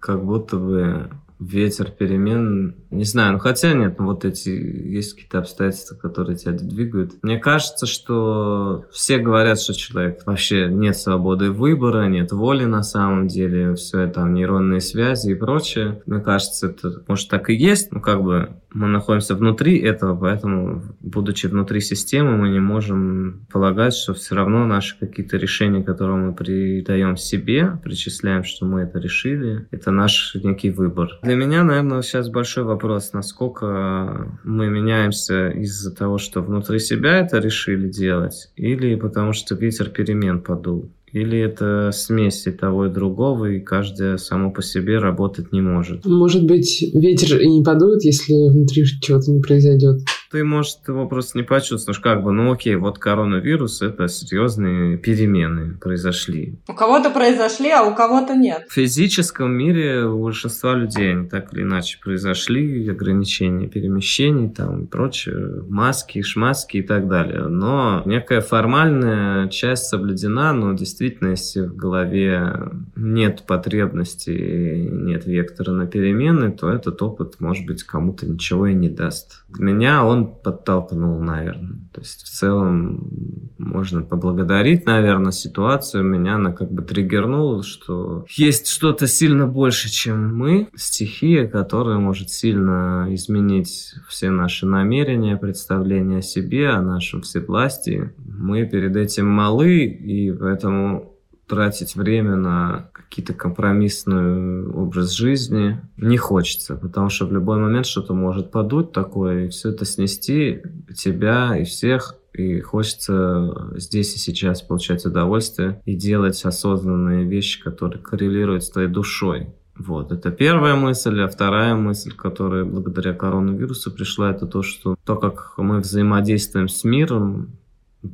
как 0.00 0.24
будто 0.24 0.56
бы 0.56 1.10
ветер 1.40 1.90
перемен, 1.90 2.76
не 2.94 3.04
знаю, 3.04 3.34
ну 3.34 3.38
хотя 3.38 3.72
нет, 3.72 3.98
ну 3.98 4.06
вот 4.06 4.24
эти, 4.24 4.48
есть 4.48 5.14
какие-то 5.14 5.38
обстоятельства, 5.38 5.96
которые 5.96 6.36
тебя 6.36 6.52
двигают. 6.52 7.22
Мне 7.22 7.38
кажется, 7.38 7.86
что 7.86 8.86
все 8.90 9.18
говорят, 9.18 9.60
что 9.60 9.74
человек 9.74 10.22
вообще 10.26 10.68
нет 10.68 10.96
свободы 10.96 11.50
выбора, 11.50 12.06
нет 12.06 12.32
воли 12.32 12.64
на 12.64 12.82
самом 12.82 13.28
деле, 13.28 13.74
все 13.74 14.00
это 14.00 14.14
там 14.14 14.34
нейронные 14.34 14.80
связи 14.80 15.30
и 15.30 15.34
прочее. 15.34 16.02
Мне 16.06 16.20
кажется, 16.20 16.68
это 16.68 17.02
может 17.08 17.28
так 17.28 17.50
и 17.50 17.54
есть, 17.54 17.92
но 17.92 18.00
как 18.00 18.22
бы 18.22 18.50
мы 18.74 18.88
находимся 18.88 19.36
внутри 19.36 19.78
этого, 19.78 20.16
поэтому, 20.18 20.82
будучи 21.00 21.46
внутри 21.46 21.80
системы, 21.80 22.36
мы 22.36 22.48
не 22.48 22.58
можем 22.58 23.46
полагать, 23.52 23.94
что 23.94 24.14
все 24.14 24.34
равно 24.34 24.66
наши 24.66 24.98
какие-то 24.98 25.36
решения, 25.36 25.82
которые 25.82 26.16
мы 26.16 26.34
придаем 26.34 27.16
себе, 27.16 27.78
причисляем, 27.82 28.42
что 28.42 28.66
мы 28.66 28.82
это 28.82 28.98
решили, 28.98 29.66
это 29.70 29.92
наш 29.92 30.34
некий 30.34 30.70
выбор. 30.70 31.08
Для 31.22 31.36
меня, 31.36 31.62
наверное, 31.62 32.02
сейчас 32.02 32.28
большой 32.28 32.64
вопрос, 32.64 32.83
насколько 33.12 34.38
мы 34.44 34.68
меняемся 34.68 35.48
из-за 35.50 35.94
того, 35.94 36.18
что 36.18 36.40
внутри 36.42 36.78
себя 36.78 37.18
это 37.18 37.38
решили 37.38 37.88
делать, 37.88 38.50
или 38.56 38.94
потому 38.94 39.32
что 39.32 39.54
ветер 39.54 39.88
перемен 39.90 40.40
подул. 40.40 40.90
или 41.14 41.38
это 41.38 41.90
смесь 41.92 42.46
и 42.48 42.50
того 42.50 42.86
и 42.86 42.90
другого, 42.90 43.46
и 43.46 43.60
каждая 43.60 44.16
само 44.16 44.50
по 44.50 44.62
себе 44.62 44.98
работать 44.98 45.52
не 45.52 45.60
может? 45.60 46.04
Может 46.04 46.44
быть, 46.44 46.82
ветер 46.92 47.40
и 47.40 47.48
не 47.48 47.62
подует, 47.62 48.02
если 48.02 48.34
внутри 48.50 48.84
чего-то 49.00 49.30
не 49.30 49.40
произойдет? 49.40 50.00
Ты, 50.34 50.42
может, 50.42 50.78
его 50.88 51.06
просто 51.06 51.38
не 51.38 51.44
почувствуешь, 51.44 52.00
как 52.00 52.24
бы, 52.24 52.32
ну 52.32 52.50
окей, 52.50 52.74
вот 52.74 52.98
коронавирус, 52.98 53.82
это 53.82 54.08
серьезные 54.08 54.98
перемены 54.98 55.78
произошли. 55.80 56.58
У 56.66 56.72
кого-то 56.72 57.10
произошли, 57.10 57.70
а 57.70 57.84
у 57.84 57.94
кого-то 57.94 58.34
нет. 58.34 58.64
В 58.68 58.72
физическом 58.72 59.52
мире 59.52 60.06
у 60.06 60.24
большинства 60.24 60.74
людей 60.74 61.12
они 61.12 61.28
так 61.28 61.54
или 61.54 61.62
иначе 61.62 62.00
произошли, 62.02 62.88
ограничения 62.88 63.68
перемещений 63.68 64.50
там 64.50 64.82
и 64.82 64.86
прочее, 64.88 65.62
маски, 65.68 66.20
шмаски 66.22 66.78
и 66.78 66.82
так 66.82 67.06
далее. 67.06 67.46
Но 67.46 68.02
некая 68.04 68.40
формальная 68.40 69.46
часть 69.50 69.84
соблюдена, 69.84 70.52
но 70.52 70.72
действительно, 70.72 71.28
если 71.28 71.60
в 71.60 71.76
голове 71.76 72.72
нет 72.96 73.44
потребности, 73.46 74.30
нет 74.32 75.26
вектора 75.26 75.70
на 75.70 75.86
перемены, 75.86 76.50
то 76.50 76.70
этот 76.70 77.00
опыт, 77.02 77.36
может 77.38 77.66
быть, 77.66 77.84
кому-то 77.84 78.26
ничего 78.26 78.66
и 78.66 78.74
не 78.74 78.88
даст. 78.88 79.43
Меня 79.58 80.04
он 80.04 80.34
подтолкнул, 80.34 81.20
наверное. 81.20 81.78
То 81.92 82.00
есть 82.00 82.22
в 82.22 82.28
целом 82.28 83.50
можно 83.58 84.02
поблагодарить, 84.02 84.84
наверное, 84.86 85.32
ситуацию. 85.32 86.04
Меня 86.04 86.36
она 86.36 86.52
как 86.52 86.72
бы 86.72 86.82
триггернула, 86.82 87.62
что 87.62 88.24
есть 88.30 88.66
что-то 88.66 89.06
сильно 89.06 89.46
больше, 89.46 89.88
чем 89.90 90.36
мы. 90.36 90.68
Стихия, 90.74 91.46
которая 91.46 91.98
может 91.98 92.30
сильно 92.30 93.06
изменить 93.10 93.94
все 94.08 94.30
наши 94.30 94.66
намерения, 94.66 95.36
представления 95.36 96.18
о 96.18 96.22
себе, 96.22 96.70
о 96.70 96.82
нашем 96.82 97.22
всевластии. 97.22 98.12
Мы 98.18 98.66
перед 98.66 98.96
этим 98.96 99.28
малы, 99.28 99.84
и 99.84 100.32
поэтому 100.32 101.13
тратить 101.46 101.96
время 101.96 102.36
на 102.36 102.88
какие-то 102.92 103.34
компромиссный 103.34 104.66
образ 104.68 105.12
жизни 105.12 105.80
не 105.96 106.16
хочется, 106.16 106.76
потому 106.76 107.08
что 107.10 107.26
в 107.26 107.32
любой 107.32 107.58
момент 107.58 107.86
что-то 107.86 108.14
может 108.14 108.50
подуть 108.50 108.92
такое, 108.92 109.46
и 109.46 109.48
все 109.48 109.70
это 109.70 109.84
снести 109.84 110.62
тебя 110.96 111.56
и 111.56 111.64
всех, 111.64 112.16
и 112.32 112.60
хочется 112.60 113.72
здесь 113.76 114.16
и 114.16 114.18
сейчас 114.18 114.62
получать 114.62 115.06
удовольствие 115.06 115.80
и 115.84 115.94
делать 115.94 116.44
осознанные 116.44 117.24
вещи, 117.24 117.62
которые 117.62 118.02
коррелируют 118.02 118.64
с 118.64 118.70
твоей 118.70 118.88
душой. 118.88 119.54
Вот, 119.76 120.12
это 120.12 120.30
первая 120.30 120.76
мысль. 120.76 121.20
А 121.20 121.28
вторая 121.28 121.74
мысль, 121.74 122.12
которая 122.12 122.64
благодаря 122.64 123.12
коронавирусу 123.12 123.90
пришла, 123.90 124.30
это 124.30 124.46
то, 124.46 124.62
что 124.62 124.96
то, 125.04 125.16
как 125.16 125.54
мы 125.58 125.80
взаимодействуем 125.80 126.68
с 126.68 126.84
миром, 126.84 127.56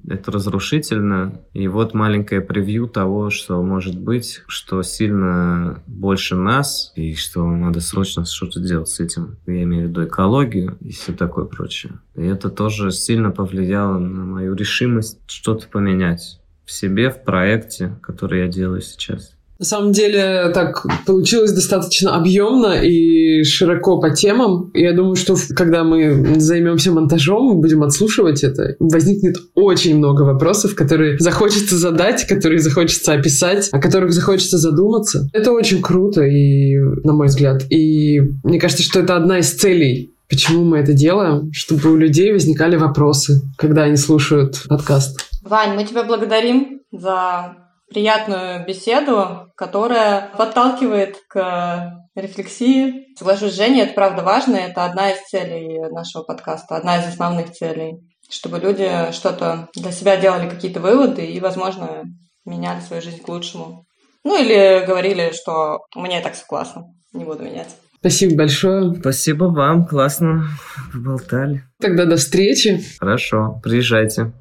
это 0.08 0.30
разрушительно. 0.32 1.40
И 1.52 1.68
вот 1.68 1.94
маленькое 1.94 2.40
превью 2.40 2.88
того, 2.88 3.30
что 3.30 3.62
может 3.62 3.98
быть, 3.98 4.42
что 4.46 4.82
сильно 4.82 5.82
больше 5.86 6.36
нас, 6.36 6.92
и 6.96 7.14
что 7.14 7.46
надо 7.46 7.80
срочно 7.80 8.24
что-то 8.24 8.60
делать 8.60 8.88
с 8.88 9.00
этим. 9.00 9.36
Я 9.46 9.62
имею 9.62 9.86
в 9.86 9.90
виду 9.90 10.04
экологию 10.04 10.76
и 10.80 10.92
все 10.92 11.12
такое 11.12 11.44
прочее. 11.44 11.94
И 12.14 12.22
это 12.22 12.50
тоже 12.50 12.90
сильно 12.90 13.30
повлияло 13.30 13.98
на 13.98 14.24
мою 14.24 14.54
решимость 14.54 15.18
что-то 15.26 15.68
поменять 15.68 16.40
в 16.64 16.72
себе, 16.72 17.10
в 17.10 17.24
проекте, 17.24 17.98
который 18.02 18.40
я 18.40 18.48
делаю 18.48 18.80
сейчас. 18.80 19.36
На 19.60 19.66
самом 19.66 19.92
деле 19.92 20.50
так 20.54 20.86
получилось 21.04 21.52
достаточно 21.52 22.16
объемно 22.16 22.82
и 22.82 23.44
широко 23.44 24.00
по 24.00 24.08
темам. 24.08 24.70
Я 24.72 24.94
думаю, 24.94 25.16
что 25.16 25.36
когда 25.54 25.84
мы 25.84 26.40
займемся 26.40 26.92
монтажом, 26.92 27.60
будем 27.60 27.82
отслушивать 27.82 28.42
это, 28.42 28.76
возникнет 28.80 29.36
очень 29.54 29.98
много 29.98 30.22
вопросов, 30.22 30.74
которые 30.74 31.18
захочется 31.18 31.76
задать, 31.76 32.26
которые 32.26 32.58
захочется 32.58 33.12
описать, 33.12 33.68
о 33.70 33.78
которых 33.78 34.14
захочется 34.14 34.56
задуматься. 34.56 35.28
Это 35.34 35.52
очень 35.52 35.82
круто, 35.82 36.22
и, 36.22 36.78
на 37.04 37.12
мой 37.12 37.26
взгляд. 37.26 37.62
И 37.68 38.18
мне 38.42 38.58
кажется, 38.58 38.82
что 38.82 39.00
это 39.00 39.14
одна 39.14 39.38
из 39.38 39.52
целей 39.52 40.14
Почему 40.30 40.64
мы 40.64 40.78
это 40.78 40.92
делаем? 40.92 41.52
Чтобы 41.52 41.90
у 41.90 41.96
людей 41.96 42.32
возникали 42.32 42.76
вопросы, 42.76 43.42
когда 43.58 43.82
они 43.82 43.96
слушают 43.96 44.62
подкаст. 44.68 45.28
Вань, 45.42 45.74
мы 45.74 45.84
тебя 45.84 46.04
благодарим 46.04 46.82
за 46.92 47.56
приятную 47.90 48.64
беседу, 48.64 49.50
которая 49.56 50.30
подталкивает 50.36 51.18
к 51.28 51.92
рефлексии. 52.14 53.14
Соглашусь 53.18 53.52
с 53.52 53.56
Женей, 53.56 53.82
это 53.82 53.94
правда 53.94 54.22
важно, 54.22 54.56
это 54.56 54.84
одна 54.84 55.10
из 55.10 55.20
целей 55.28 55.80
нашего 55.90 56.22
подкаста, 56.22 56.76
одна 56.76 56.98
из 56.98 57.06
основных 57.06 57.50
целей, 57.52 57.98
чтобы 58.30 58.58
люди 58.58 58.88
что-то 59.12 59.68
для 59.74 59.92
себя 59.92 60.16
делали, 60.16 60.48
какие-то 60.48 60.80
выводы 60.80 61.26
и, 61.26 61.40
возможно, 61.40 62.04
меняли 62.44 62.80
свою 62.80 63.02
жизнь 63.02 63.20
к 63.20 63.28
лучшему. 63.28 63.84
Ну 64.24 64.40
или 64.40 64.84
говорили, 64.86 65.32
что 65.32 65.80
у 65.96 66.00
меня 66.00 66.20
и 66.20 66.22
так 66.22 66.34
все 66.34 66.44
классно, 66.46 66.84
не 67.12 67.24
буду 67.24 67.42
менять. 67.42 67.74
Спасибо 67.98 68.36
большое. 68.36 68.94
Спасибо 68.94 69.44
вам, 69.44 69.86
классно 69.86 70.44
поболтали. 70.92 71.64
Тогда 71.80 72.06
до 72.06 72.16
встречи. 72.16 72.82
Хорошо, 72.98 73.60
приезжайте. 73.62 74.32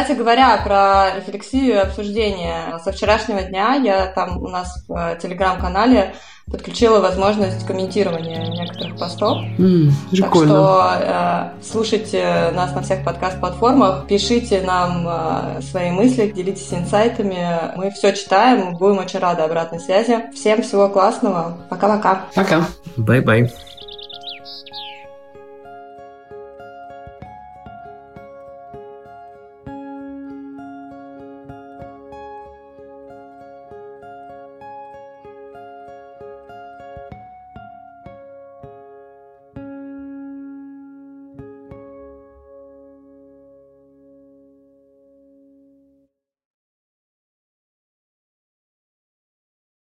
Кстати 0.00 0.16
говоря, 0.16 0.56
про 0.58 1.16
рефлексию 1.16 1.74
и 1.74 1.78
обсуждение. 1.78 2.78
Со 2.84 2.92
вчерашнего 2.92 3.42
дня 3.42 3.74
я 3.74 4.06
там 4.06 4.38
у 4.38 4.46
нас 4.46 4.84
в 4.86 5.18
телеграм-канале 5.20 6.14
подключила 6.46 7.00
возможность 7.00 7.66
комментирования 7.66 8.46
некоторых 8.46 8.96
постов. 8.96 9.38
Mm, 9.58 9.90
так 10.20 10.34
что 10.36 10.92
э, 11.00 11.62
слушайте 11.64 12.52
нас 12.54 12.72
на 12.76 12.82
всех 12.82 13.04
подкаст-платформах, 13.04 14.06
пишите 14.06 14.60
нам 14.60 15.04
э, 15.08 15.62
свои 15.62 15.90
мысли, 15.90 16.30
делитесь 16.30 16.72
инсайтами. 16.72 17.74
Мы 17.74 17.90
все 17.90 18.12
читаем, 18.12 18.76
будем 18.76 18.98
очень 18.98 19.18
рады 19.18 19.42
обратной 19.42 19.80
связи. 19.80 20.30
Всем 20.32 20.62
всего 20.62 20.88
классного. 20.88 21.58
Пока-пока. 21.70 22.26
Пока. 22.36 22.64
Bye-bye. 22.96 23.52